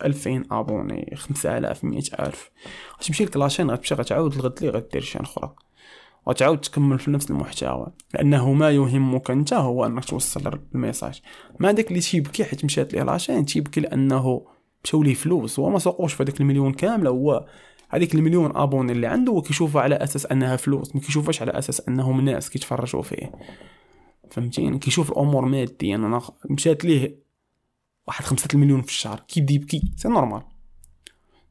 [0.04, 2.50] ألفين abonnés خمسة آلاف مئة ألف.
[3.00, 5.54] تمشي لك la chaîne غتمشي غتعاود الغد لي غدير شي أخرى.
[6.26, 7.86] وتعاود تكمل في نفس المحتوى.
[8.14, 11.22] لأنه ما يهمك أنت هو أنك توصل ال message.
[11.58, 14.46] ما داك اللي تيبكي حيت مشات ليه la chaîne تيبكي لأنه
[14.84, 15.58] مشاو ليه فلوس.
[15.58, 17.46] هو ما سوقوش في هذاك المليون كامله هو
[17.94, 22.20] هذيك المليون abonnés اللي عنده وكيشوفها على أساس أنها فلوس ما كيشوفهاش على أساس أنهم
[22.20, 23.32] ناس كيتفرجوا فيه.
[24.30, 25.96] فهمتيني؟ كيشوف الأمور ماديا.
[25.96, 27.22] أنا مشات ليه
[28.06, 29.20] واحد خمسة المليون في الشهر.
[29.28, 30.42] كيبدا يبكي c'est normal.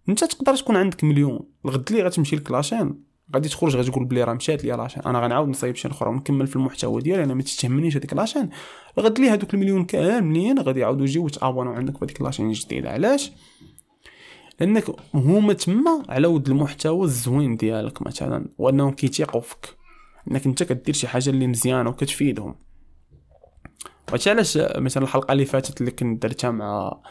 [0.09, 1.39] أنت تقدر تكون عندك مليون.
[1.65, 3.03] الغد لي غتمشي لك la chaîne.
[3.33, 5.03] غادي تخرج غادي تقول بلي راه مشات لي la chaîne.
[5.03, 7.23] أنا غنعاود نصايب شي أخرى ونكمل في المحتوى ديالي.
[7.23, 8.49] أنا ما تهمنيش هذيك la chaîne.
[8.99, 12.89] غد لي هذوك المليون كاملين غادي يعاودوا يجيو يتابونوا عندك في هذيك la chaîne الجديدة.
[12.89, 13.31] علاش؟
[14.59, 19.75] لأنك هما تما على ود المحتوى الزوين ديالك مثلا وأنهم كيتيقوا فيك
[20.31, 22.55] إنك أنت كدير شي حاجة اللي مزيانة وكتفيدهم.
[24.09, 27.01] وهادشي علاش مثلا الحلقة اللي فاتت اللي كنت درتها مع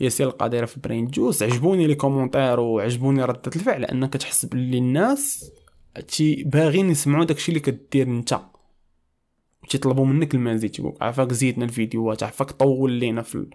[0.00, 5.50] ياسين القادرة في Brain Juice عجبوني les commentaires وعجبوني ردة الفعل لانك تحس باللي الناس
[6.08, 8.40] تي باغيين يسمعوا داكشي اللي كدير أنت.
[9.68, 13.46] تيطلبوا منك المزيد تيقول عافاك زيدنا الفيديوهات عافاك طول لينا في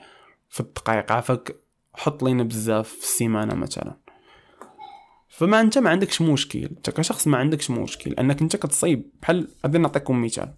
[0.49, 1.55] في الدقائق عافاك
[1.93, 3.97] حط لينا بزاف في السيمانة مثلا.
[5.29, 9.77] فما أنت ما عندكش مشكل أنت كشخص ما عندكش مشكل أنك أنت كتصيب بحال غادي
[9.77, 10.53] نعطيكم مثال.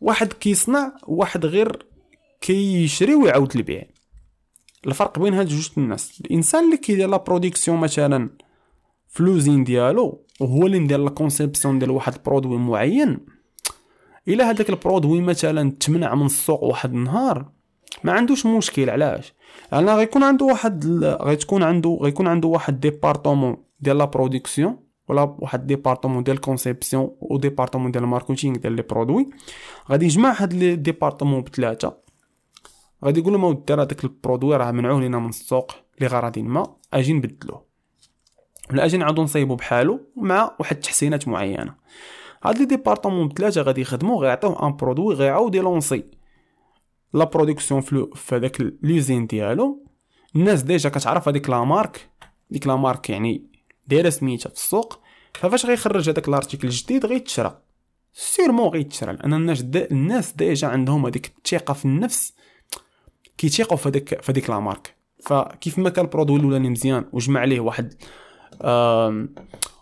[0.00, 1.86] واحد كيصنع واحد غير
[2.40, 3.84] كيشري ويعاود البيع
[4.86, 6.20] الفرق بين هاد جوج الناس.
[6.20, 8.30] الإنسان اللي كيدير la production مثلا
[9.08, 13.26] ف l'usine ديالو وهو اللي ندير la conception ديال واحد ال produit معين
[14.28, 17.50] إلا هذاك ال produit مثلا تمنع من السوق واحد النهار
[18.04, 19.32] ما عندوش مشكل علاش؟
[19.72, 24.76] لأن غيكون عنده واحد غتكون عنده غيكون عنده واحد département ديال la production
[25.08, 29.30] ولا واحد département ديال conception و département ديال ال marketing ديال les produits
[29.90, 32.04] غادي يجمع هاد les départements بثلاثه
[33.04, 37.12] غادي يقول لهم اودي هذاك ال produit راه منعوه لينا من السوق لغرض ما أجي
[37.12, 37.64] نبدلوه.
[38.70, 41.74] ولا أجي نعاودو نصايبو بحالو مع واحد التحسينات معينة.
[42.44, 46.04] هاد les départements بثلاثه غادي يخدمو غيعطيوه un produit غيعاود يلونسي.
[47.14, 49.86] la production فلو في هذاك l'usine ديالو.
[50.36, 52.10] الناس déjà كتعرف هذيك la marque
[52.50, 53.50] ديك la marque يعني
[53.86, 54.98] دايرة سميتها في السوق.
[55.34, 57.60] ففاش غيخرج هذاك ال article الجديد غيتشرى.
[58.12, 62.34] sûrement غيتشرى لأن الناس الناس déjà عندهم هذيك الثقة في النفس.
[63.38, 67.40] كيتيقوا في هذيك في هذيك la marque فكيف ما كان ال produit الأولاني مزيان وجمع
[67.40, 67.94] عليه واحد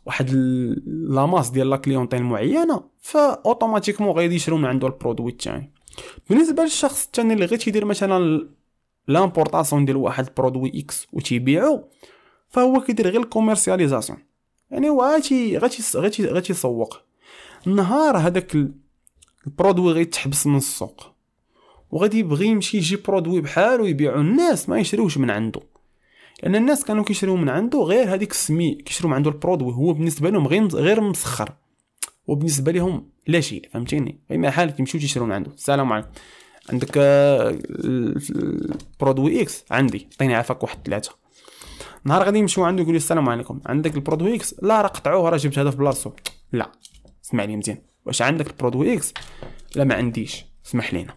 [0.06, 0.30] واحد
[0.86, 5.72] la masse ديال la clientèle معينة ف automatiquement غادي يشرو من عنده ال produit الثاني
[6.28, 8.48] بالنسبة للشخص الثاني اللي غير تيدير مثلا
[9.08, 11.84] l'importation ديال واحد ال produit X وتيبيعو
[12.48, 14.18] فهو كيدير غير ال commercialisation.
[14.70, 17.00] يعني هو غاتي غاتي غاتي يسوق.
[17.66, 18.56] النهار هذاك
[19.46, 21.12] ال produit غيتحبس من السوق.
[21.90, 24.20] وغادي يبغي يمشي يجي produit بحالو يبيعو.
[24.20, 25.60] الناس ما يشريوش من عنده.
[26.42, 29.72] لأن الناس كانوا كيشريو من عنده غير هذيك السمي كيشريو من عنده ال produit.
[29.72, 31.52] هو بالنسبة لهم غير غير مسخر.
[32.32, 36.08] وبالنسبة لهم لا شيء فهمتيني؟ اي حال كيمشيو تيشريو من عنده السلام عليكم.
[36.70, 36.92] عندك
[38.94, 40.08] ال produit آه، X عندي.
[40.14, 41.12] عطيني عافاك واحد ثلاثة
[42.04, 43.60] نهار غادي يمشيو عنده يقول السلام عليكم.
[43.66, 46.10] عندك ال produit X؟ لا راه قطعوه راه جبت هذا في بلاصتو
[46.52, 46.72] لا.
[47.24, 47.78] اسمع لي مزيان.
[48.06, 49.14] واش عندك ال produit X؟
[49.74, 50.44] لا ما عنديش.
[50.66, 51.16] اسمح لينا.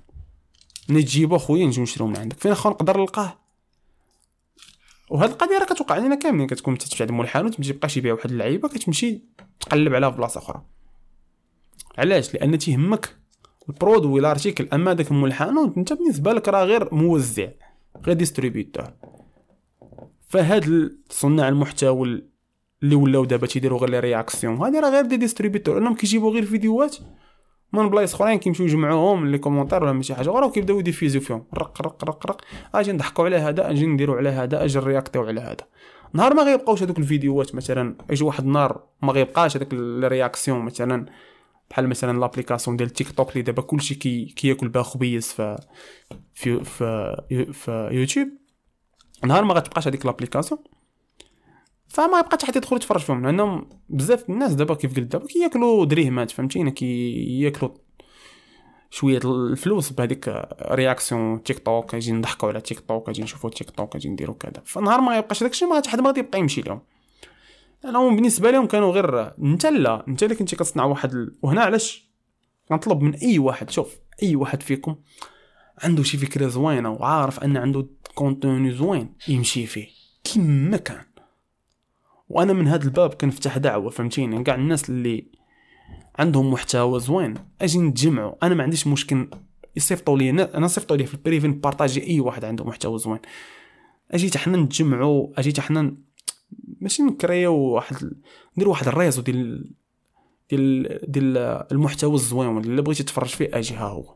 [0.89, 2.39] ملي تجيبو خويا نجيو نشريو من عندك.
[2.39, 3.39] فين أخو نقدر نلقاه؟
[5.09, 6.47] وهاد القضية راه كتوقع علينا كاملين.
[6.47, 9.21] كتكون انت تمشي عند مول الحانوت ما تبقاش يبيع واحد اللعيبة كتمشي
[9.59, 10.61] تقلب عليها في بلاصة أخرى.
[11.97, 13.15] علاش؟ لأن تيهمك
[13.69, 14.67] ال produit ال article.
[14.73, 17.47] أما داك الحانوت أنت بالنسبة لك راه غير موزع
[18.05, 18.83] غير distributeur.
[20.29, 22.23] فهاد صناع المحتوى
[22.81, 25.77] اللي ولاو دابا تيديروا غير les réactions هادي راه غير des distributeurs.
[25.77, 26.95] أنهم كيجيبوا غير فيديوهات
[27.73, 31.45] من بلايص أخرين كيمشيو يجمعوهم les commentaires ولا شي حاجة أخرى وكيبداو يديفيزيو فيهم.
[31.53, 32.41] رق رق رق رق.
[32.75, 35.65] آجي نضحكوا على هذا آجي نديروا على هذا آجي نرياكتيو على هذا.
[36.13, 41.05] نهار ما غيبقاوش هذوك الفيديوهات مثلا يجي واحد النهار ما غيبقاش هذاك ال réaction مثلا
[41.69, 45.57] بحال مثلا l'application ديال تيك توك اللي دابا كلشي كي كياكل بها خبيز في
[46.33, 48.27] في في, في يوتيوب
[49.23, 50.61] نهار ما غتبقاش هذيك l'application
[51.87, 56.31] فما يبقى حتى يدخل يتفرج فيهم لأنهم بزاف الناس دابا كيف قلت دابا كياكلوا دريهمات
[56.31, 57.71] فهمتيني؟ كياكلوا
[58.89, 63.95] شوية الفلوس بهذيك réaction تيك توك أجي نضحكوا على تيك توك أجي نشوفوا تيك توك
[63.95, 64.61] أجي نديرو كذا.
[64.65, 66.81] فنهار ما يبقاش داكشي ما حد ما غادي يبقى يمشي لهم.
[67.85, 71.35] أنا بالنسبة لهم كانوا غير أنت لا أنت اللي كنتي كتصنع واحد ال...
[71.41, 72.09] وهنا علاش؟
[72.69, 74.95] كنطلب من أي واحد شوف أي واحد فيكم
[75.83, 79.87] عنده شي فكرة زوينة وعارف أن عنده contenu زوين يمشي فيه
[80.23, 81.01] كيما كان.
[82.29, 85.25] وأنا من هذا الباب كنفتح دعوة فهمتيني؟ كاع الناس اللي
[86.19, 88.33] عندهم محتوى زوين أجي نتجمعوا.
[88.43, 89.29] أنا ما عنديش مشكل
[89.75, 93.19] يصيفطوا لي أنا صيفطوا لي في ال privé نبارطاجي أي واحد عنده محتوى زوين.
[94.11, 95.95] أجي حنا نتجمعوا أجي حنا
[96.81, 98.11] ماشي نكريو واحد
[98.57, 99.73] نديرو واحد ال réseau ديال
[100.49, 101.37] ديال ديال
[101.71, 104.15] المحتوى الزوين اللي بغيتي تفرج فيه أجي ها هو.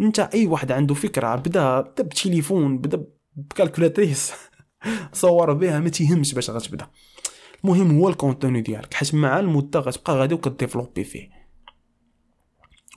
[0.00, 3.04] انت اي واحد عنده فكرة بدا بدا بتليفون بدا
[3.36, 4.32] ب calculatrice
[5.12, 6.86] صور بها ما تيهمش باش غتبدا.
[7.64, 11.28] المهم هو ال contenu ديالك حيت مع المدة غتبقى غادي وكديفلوبي فيه.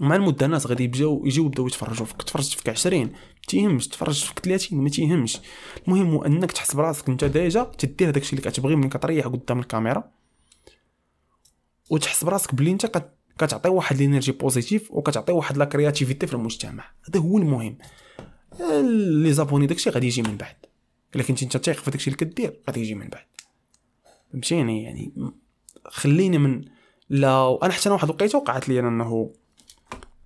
[0.02, 2.22] ومع المدة الناس غادي يبداو يجيو يبداو يتفرجوا فيك.
[2.22, 3.12] تفرجت فيك 20
[3.48, 5.40] تيهمش تفرجت فيك 30 ما تيهمش.
[5.88, 10.12] المهم هو أنك تحس براسك أنت déjà تدير داكشي اللي كتبغي ملي كتريح قدام الكاميرا.
[11.90, 13.04] وتحس براسك بلي أنت
[13.38, 16.92] كتعطي واحد ال énergie positive وكتعطي واحد la créativité في المجتمع.
[17.10, 17.78] هذا هو المهم.
[19.24, 20.56] les abonnés داكشي غادي يجي من بعد.
[21.16, 23.26] إلا كنتي أنت تايق في داكشي اللي كدير غادي يجي من بعد.
[24.32, 25.14] فهمتيني؟ يعني
[25.86, 26.66] خليني من
[27.10, 29.34] لا أنا حتى أنا واحد الوقيته وقعت لي إنه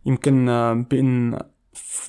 [0.05, 0.45] يمكن
[0.89, 1.39] بأن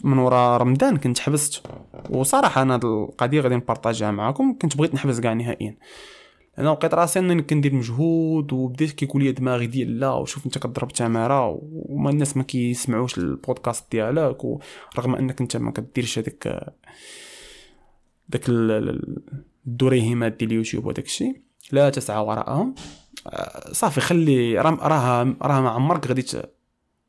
[0.04, 1.62] من وراء رمضان كنت حبست.
[2.10, 5.76] وصراحة أنا هاد القضية غادي نبارطاجيها معكم كنت بغيت نحبس كاع نهائيا.
[6.58, 10.92] أنا لقيت راسي أنني كندير مجهود وبديت كيقول لي دماغي ديال لا وشوف أنت كضرب
[10.92, 16.74] تمارة وما الناس ما كيسمعوش البودكاست ديالك ورغم أنك أنت ما كديرش هذاك
[18.28, 18.44] داك
[19.66, 21.40] الدريهمات ديال اليوتيوب وداك الشيء.
[21.72, 22.74] لا تسعى وراءهم.
[23.26, 26.22] آه، صافي خلي راه راه ما عمرك غادي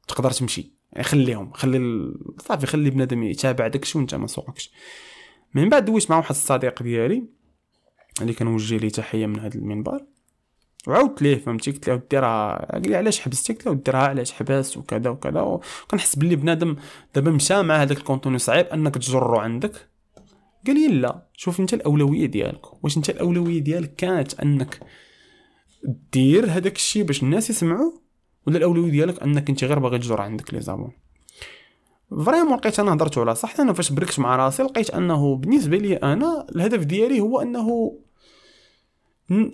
[0.08, 0.81] تقدر تمشي.
[0.94, 4.72] يعني خليهم خلي صافي خلي بنادم يتابع داكشي وانت ما سوقكش.
[5.54, 7.24] من بعد دويت مع واحد الصديق ديالي
[8.22, 10.06] اللي كنوجه ليه تحيه من هذا المنبر.
[10.88, 14.08] وعاودت ليه فهمتي؟ قلت له ودي راه قال لي علاش حبستي قلت له ودي راه
[14.08, 16.76] علاش حبست؟ وكذا وكذا وكنحس باللي بنادم
[17.16, 19.90] دابا مشى مع هذاك الكونتوني صعيب انك تجرو عندك.
[20.68, 22.84] قال لي لا شوف انت الأولوية ديالك.
[22.84, 24.80] واش انت الأولوية ديالك كانت انك
[26.14, 27.92] دير هذاك الشيء باش الناس يسمعوا
[28.48, 30.92] ولا الأولوية ديالك أنك أنت غير باغي تجر عندك les abonnés.
[32.26, 35.96] vraiment لقيت أنا هضرت على صح أنا فاش بركت مع راسي لقيت أنه بالنسبة لي
[35.96, 37.98] أنا الهدف ديالي هو أنه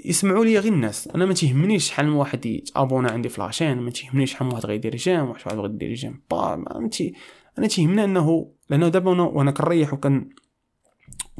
[0.06, 1.08] يسمعوا لي غير الناس.
[1.08, 4.54] أنا ما تيهمنيش شحال من واحد يتابونا عندي في la chaîne ما تيهمنيش شحال من
[4.54, 6.22] واحد غيدير j'aime واحد غيدير يدير j'aime.
[6.32, 7.14] با ما تي
[7.58, 10.30] أنا تيهمني أنه لأنه دابا وأنا كنريح وكن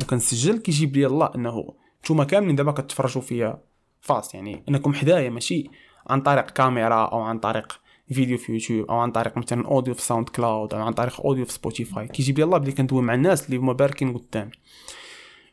[0.02, 3.62] وكنسجل كيجيب لي الله أنه نتوما كاملين دابا كتفرجوا فيا
[4.02, 4.34] face.
[4.34, 5.70] يعني أنكم حدايا ماشي
[6.08, 7.80] عن طريق كاميرا أو عن طريق
[8.14, 11.46] فيديو في يوتيوب أو عن طريق مثلا audio في ساوند كلاود أو عن طريق audio
[11.46, 12.08] في سبوتيفاي.
[12.08, 14.52] كيجيب لي الله بلي كندوي مع الناس اللي هما باركين قدامي.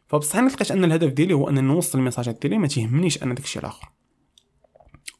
[0.07, 3.89] فبصح لقيت أن الهدف ديالي هو انني نوصل الميساجات ديالي ما تيهمنيش أنا داكشي الآخر.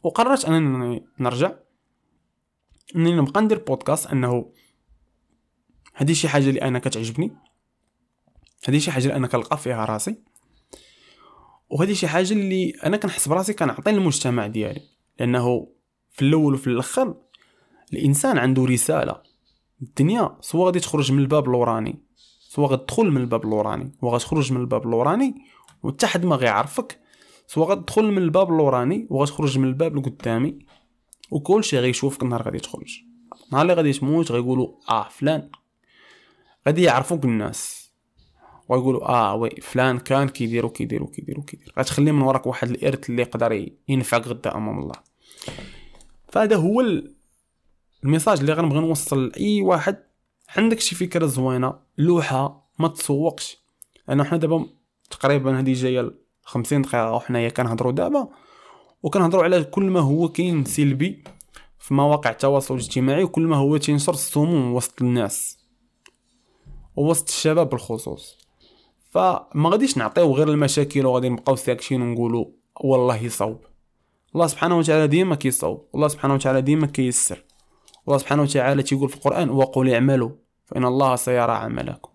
[0.03, 1.53] وقررت أنني نرجع
[2.97, 4.53] أنني نبقى ندير بودكاست أنه
[5.95, 7.37] هذه شي حاجة اللي أنا كتعجبني
[8.69, 10.17] هذه شي حاجة اللي أنا كنلقى فيها راسي
[11.71, 14.94] وهذه شي حاجة اللي أنا كنحس براسي كنعطي للمجتمع ديالي.
[15.21, 15.69] لأنه
[16.11, 17.15] في الأول وفي الأخر
[17.93, 19.23] الإنسان عنده رسالة.
[19.83, 22.05] الدنيا سوا غادي تخرج من الباب اللوراني
[22.55, 25.35] سوا غتدخل من الباب اللوراني وغتخرج من الباب اللوراني
[25.83, 27.01] وحتى حد ما غيعرفك.
[27.47, 30.59] سوا غتدخل من الباب اللوراني وغتخرج من الباب القدامي.
[31.31, 33.01] وكلشي غيشوفك نهار غادي تخرج.
[33.53, 35.51] نهار اللي غادي تموت غيقولوا آه فلان.
[36.67, 37.93] غادي يعرفوك الناس
[38.69, 41.73] ويقولوا آه oui فلان كان كيدير وكيدير وكيدير وكيدير.
[41.79, 44.97] غتخلي من وراك واحد الإرث اللي يقدر ينفعك غدا أمام الله.
[46.35, 46.85] فهذا هو
[48.05, 49.97] ال message اللي غنبغي نوصل لأي واحد.
[50.57, 53.59] عندك شي فكرة زوينة لوحة ما تسوقش.
[54.09, 54.67] لأن حنا دابا
[55.11, 56.11] تقريبا هذه جاية
[56.43, 58.29] 50 دقيقة وحنايا كنهضروا دابا.
[59.03, 61.25] وكنهضروا على كل ما هو كاين سلبي
[61.79, 65.59] في مواقع التواصل الاجتماعي وكل ما هو تينشر السموم وسط الناس
[66.97, 68.39] ووسط الشباب بالخصوص.
[69.11, 72.47] فما غاديش نعطيو غير المشاكل وغادي نبقاو ساكتين ونقولوا
[72.81, 73.74] والله يصوب
[74.35, 75.89] الله سبحانه وتعالى ديما كيصوب.
[75.95, 77.45] الله سبحانه وتعالى ديما كيسر
[78.09, 80.31] الله سبحانه وتعالى تيقول في القرآن وقل اعملوا
[80.65, 82.11] فإن الله سيرى عملكم.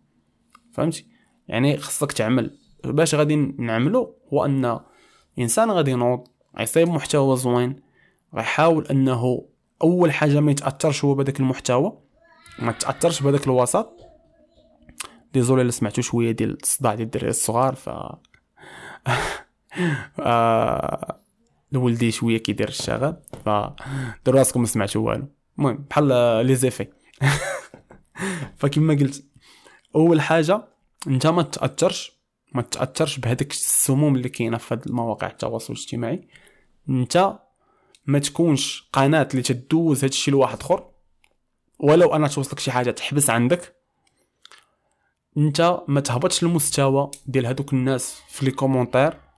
[0.74, 1.07] فهمتي؟
[1.47, 2.59] يعني خصك تعمل.
[2.84, 4.80] باش غادي نعملو هو أن
[5.39, 7.76] إنسان غادي ينوض غيصايب محتوى زوين
[8.36, 9.45] غيحاول أنه
[9.84, 11.97] أول حاجة ما يتأثرش هو بهذاك المحتوى
[12.59, 13.93] ما تأثرش بهذاك الوسط.
[15.34, 17.89] ديزولي إلا سمعتو شوية ديال الصداع ديال الدراري الصغار ف
[21.72, 23.49] لولدي شوية كيدير الشغب ف
[24.26, 25.28] ديروا راسكم ما سمعتو والو.
[25.57, 26.07] المهم بحال
[26.45, 26.88] لي زيفي.
[28.59, 29.26] فكما قلت
[29.95, 30.67] أول حاجة
[31.07, 32.20] أنت ما تاثرش
[32.53, 36.28] ما تاثرش بهذاك السموم اللي كاينة في هاد المواقع التواصل الاجتماعي.
[36.89, 37.39] أنت
[38.05, 40.89] ما تكونش قناة اللي تدوز هادشي لواحد آخر.
[41.80, 43.76] ولو أنا توصلك شي حاجة تحبس عندك
[45.38, 49.28] أنت ما تهبطش المستوى ديال هادوك الناس في les commentaires.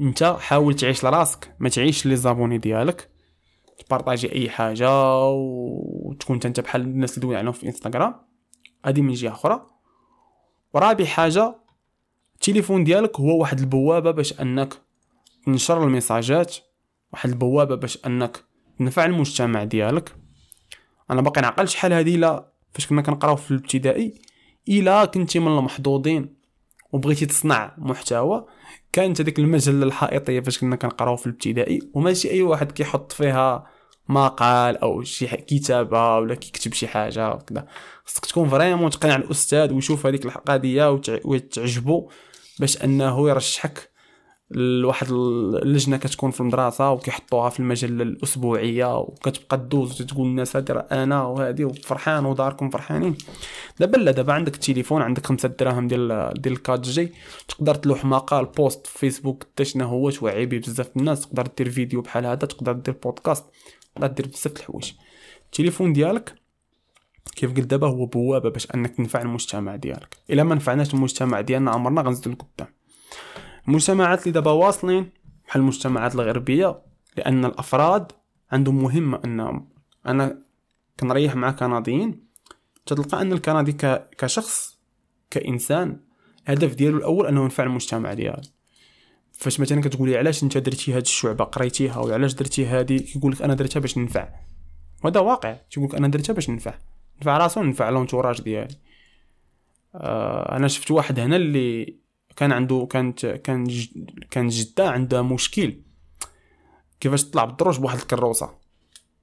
[0.00, 3.10] انت حاول تعيش لراسك ما تعيش les abonnés ديالك.
[3.86, 4.88] تبارطاجي أي حاجة
[5.28, 8.14] وتكون أنت بحال الناس اللي دوي عليهم في انستغرام
[8.84, 9.66] هادي من جهة أخرى.
[10.74, 11.56] ورابع حاجة
[12.34, 14.74] التليفون ديالك هو واحد البوابة باش أنك
[15.46, 16.56] تنشر الميساجات
[17.12, 18.44] واحد البوابة باش أنك
[18.78, 20.16] تنفع المجتمع ديالك.
[21.10, 24.14] أنا باقي نعقل شحال هادي لا فاش كنا كنقراو في الابتدائي
[24.68, 26.36] إلا كنتي من المحظوظين
[26.92, 28.46] وبغيتي تصنع محتوى
[28.92, 33.66] كانت هذيك المجله الحائطية فاش كنا كنقراو في الابتدائي وماشي أي واحد كيحط فيها
[34.08, 37.66] مقال أو شي كتابة ولا كيكتب شي حاجة وكذا
[38.04, 42.10] خصك تكون vraiment تقنع الأستاذ ويشوف هذيك القضية وتعجبو
[42.58, 43.90] باش أنه يرشحك
[44.50, 50.86] لواحد اللجنة كتكون في المدرسة وكيحطوها في المجلة الأسبوعية وكتبقى دوز وتقول الناس هادي راه
[50.92, 53.16] أنا وهادي وفرحان وداركم فرحانين.
[53.80, 57.12] دابا لا دابا عندك التليفون عندك خمسة دراهم ديال ديال ال quatre G
[57.48, 61.70] تقدر تلوح مقال post في فيسبوك حتى شنو هو توعي به بزاف الناس تقدر دير
[61.70, 63.44] فيديو بحال هذا تقدر دير بودكاست
[63.94, 64.92] تقدر دير بزاف الحوايج.
[65.46, 66.34] التليفون ديالك
[67.36, 70.16] كيف قلت دابا هو بوابة باش أنك تنفع المجتمع ديالك.
[70.30, 72.68] إلا ما نفعناش المجتمع ديالنا عمرنا غنزيدو لقدام.
[73.70, 75.10] المجتمعات اللي دابا واصلين
[75.46, 76.82] بحال المجتمعات الغربية
[77.16, 78.12] لأن الأفراد
[78.52, 79.68] عندهم مهمة انهم
[80.06, 80.38] أنا
[81.00, 82.24] كنريح مع كنديين
[82.86, 83.72] تلقى أن الكندي
[84.18, 84.78] كشخص
[85.30, 86.00] كإنسان
[86.48, 88.42] الهدف ديالو الأول أنه ينفع المجتمع ديالو.
[89.32, 93.54] فاش مثلا كتقولي علاش أنت درتي هاد الشعبة قريتيها وعلاش درتي هادي؟ كيقول لك أنا
[93.54, 94.28] درتها باش ننفع.
[95.04, 95.56] وهذا واقع.
[95.70, 96.74] تيقول لك أنا درتها باش ننفع.
[97.16, 98.74] ننفع راسو ننفع l'entourage ديالي.
[99.94, 102.00] آه أنا شفت واحد هنا اللي
[102.40, 103.66] كان عنده كانت كان
[104.30, 105.82] كان جدة عندها مشكل.
[107.00, 108.54] كيفاش تطلع بالدروج بواحد الكروسة؟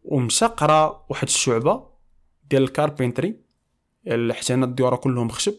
[0.03, 1.87] ومشى قرا واحد الشعبة
[2.49, 3.39] ديال ال carpentry
[4.07, 5.53] الحتانات ديالها كلهم خشب.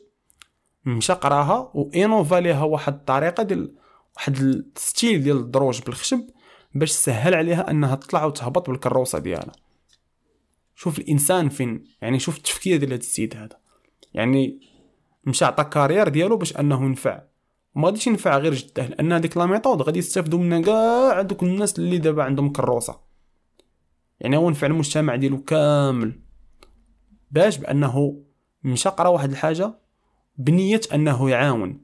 [0.84, 3.74] مشى قراها و innova ليها واحد الطريقة ديال
[4.16, 6.20] واحد ال style ديال الدروج بالخشب
[6.74, 9.52] باش سهل عليها إنها تطلع وتهبط بالكروسة ديالها.
[10.74, 13.58] شوف الإنسان فين يعني شوف التفكير ديال هذا السيد هذا.
[14.14, 14.60] يعني
[15.24, 17.27] مشى عطى carrière ديالو باش أنه ينفع.
[17.74, 21.78] وما غاديش ينفع غير جده لأن هذيك la méthode غادي يستافدوا منها كاع دوك الناس
[21.78, 23.00] اللي دابا عندهم كروسة.
[24.20, 26.20] يعني هو نفع المجتمع ديالو كامل.
[27.30, 28.22] باش بأنه
[28.64, 29.74] مشى قرأ واحد الحاجة
[30.36, 31.80] بنية أنه يعاون.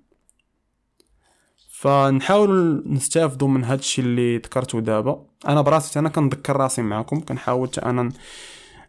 [1.71, 5.27] فنحاول نستافدوا من هذا الشيء اللي ذكرته دابا.
[5.49, 8.13] أنا براسي أنا كنذكر راسي معكم كنحاول أنا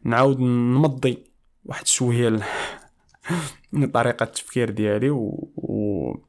[0.04, 1.24] نعاود نمضي
[1.66, 2.39] واحد شوية
[3.93, 6.24] طريقة التفكير ديالي و, و...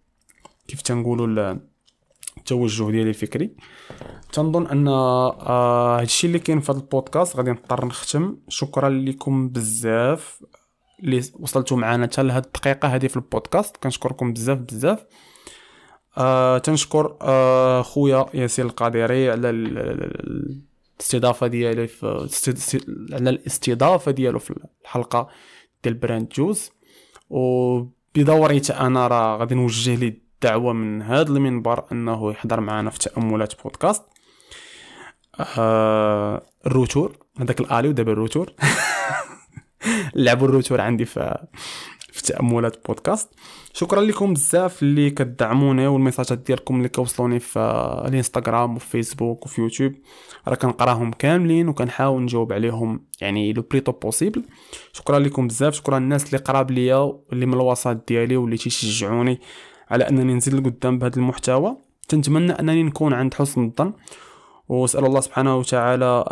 [0.69, 1.57] كيف تنقولوا
[2.39, 3.51] التوجه ديالي الفكري
[4.33, 8.37] تنظن أن آه هادشي اللي كاين في هذا البودكاست غادي نضطر نختم.
[8.49, 10.43] شكرا لكم بزاف
[11.03, 13.77] اللي وصلتوا معنا حتى لهاد الدقيقة هذه في البودكاست.
[13.77, 15.07] كنشكركم بزاف بزاف.
[16.19, 19.51] آه تنشكر آه خويا ياسين القادري على
[21.01, 22.81] الاستضافة ديالو في
[23.12, 25.29] على الاستضافة ديالو في الحلقة
[25.85, 26.71] ديال براند جوز
[27.31, 33.62] وبدوري أنا راه غادي نوجه ليه دعوة من هذا المنبر أنه يحضر معنا في تأملات
[33.62, 34.03] بودكاست.
[35.59, 38.53] آه ال retour هذاك ال aller ودابا ال retour.
[40.14, 41.47] لعبوا ال retour عندي في
[42.12, 43.28] في تأملات بودكاست.
[43.72, 47.59] شكرا لكم بزاف اللي كتدعموني والميساجات ديالكم اللي كوصلوني في
[48.09, 49.92] الإنستغرام وفي فيسبوك وفي يوتيوب.
[50.49, 54.45] راه كنقراهم كاملين وكنحاول نجاوب عليهم يعني le plus tôt possible
[54.92, 55.74] شكرا لكم بزاف.
[55.74, 59.40] شكرا الناس اللي قراب ليا واللي من الوسط ديالي واللي تيشجعوني.
[59.91, 61.76] على أنني نزيد لقدام بهذا المحتوى.
[62.09, 63.93] تنتمنى أنني نكون عند حسن الظن.
[64.68, 66.24] وأسأل الله سبحانه وتعالى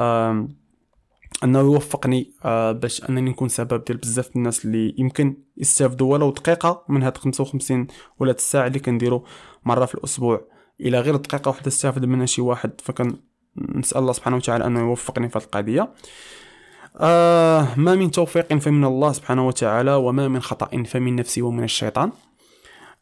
[1.45, 2.33] أنه يوفقني
[2.73, 7.87] باش أنني نكون سبب ديال بزاف الناس اللي يمكن يستافدوا ولو دقيقة من هاد 55
[8.19, 9.25] ولا الساعة اللي كنديرو
[9.65, 10.41] مرة في الأسبوع.
[10.81, 13.17] إلى غير دقيقة واحدة استافد منها شي واحد فكن
[13.57, 15.93] نسأل الله سبحانه وتعالى أنه يوفقني في هذه القضية.
[16.97, 22.13] آه ما من توفيق فمن الله سبحانه وتعالى وما من خطأ فمن نفسي ومن الشيطان.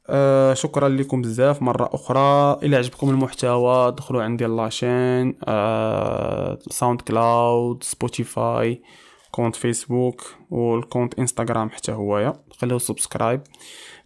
[0.09, 1.63] آه شكرا لكم بزاف.
[1.63, 8.83] مرة أخرى إلا عجبكم المحتوى دخلوا عندي la chaîne آه ساوند كلاود سبوتيفاي
[9.31, 13.41] compte فيسبوك وال compte إنستغرام حتى هويا خليو subscribe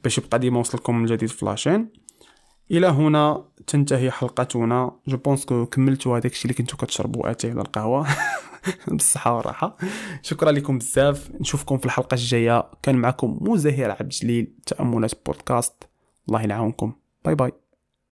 [0.04, 1.88] باش يبقى ديما وصلكم الجديد في la chaîne.
[2.70, 4.92] إلى هنا تنتهي حلقتنا.
[5.08, 8.06] je pense كملتوا هذاك الشيء اللي كنتو كتشربوا اتاي ولا القهوة.
[8.88, 9.76] بالصحة والراحة.
[10.22, 11.30] شكرا لكم بزاف.
[11.40, 12.70] نشوفكم في الحلقة الجاية.
[12.82, 15.84] كان معكم مزهر عبد الجليل تأملات بودكاست.
[16.28, 16.92] الله يعاونكم
[17.24, 17.52] bye bye.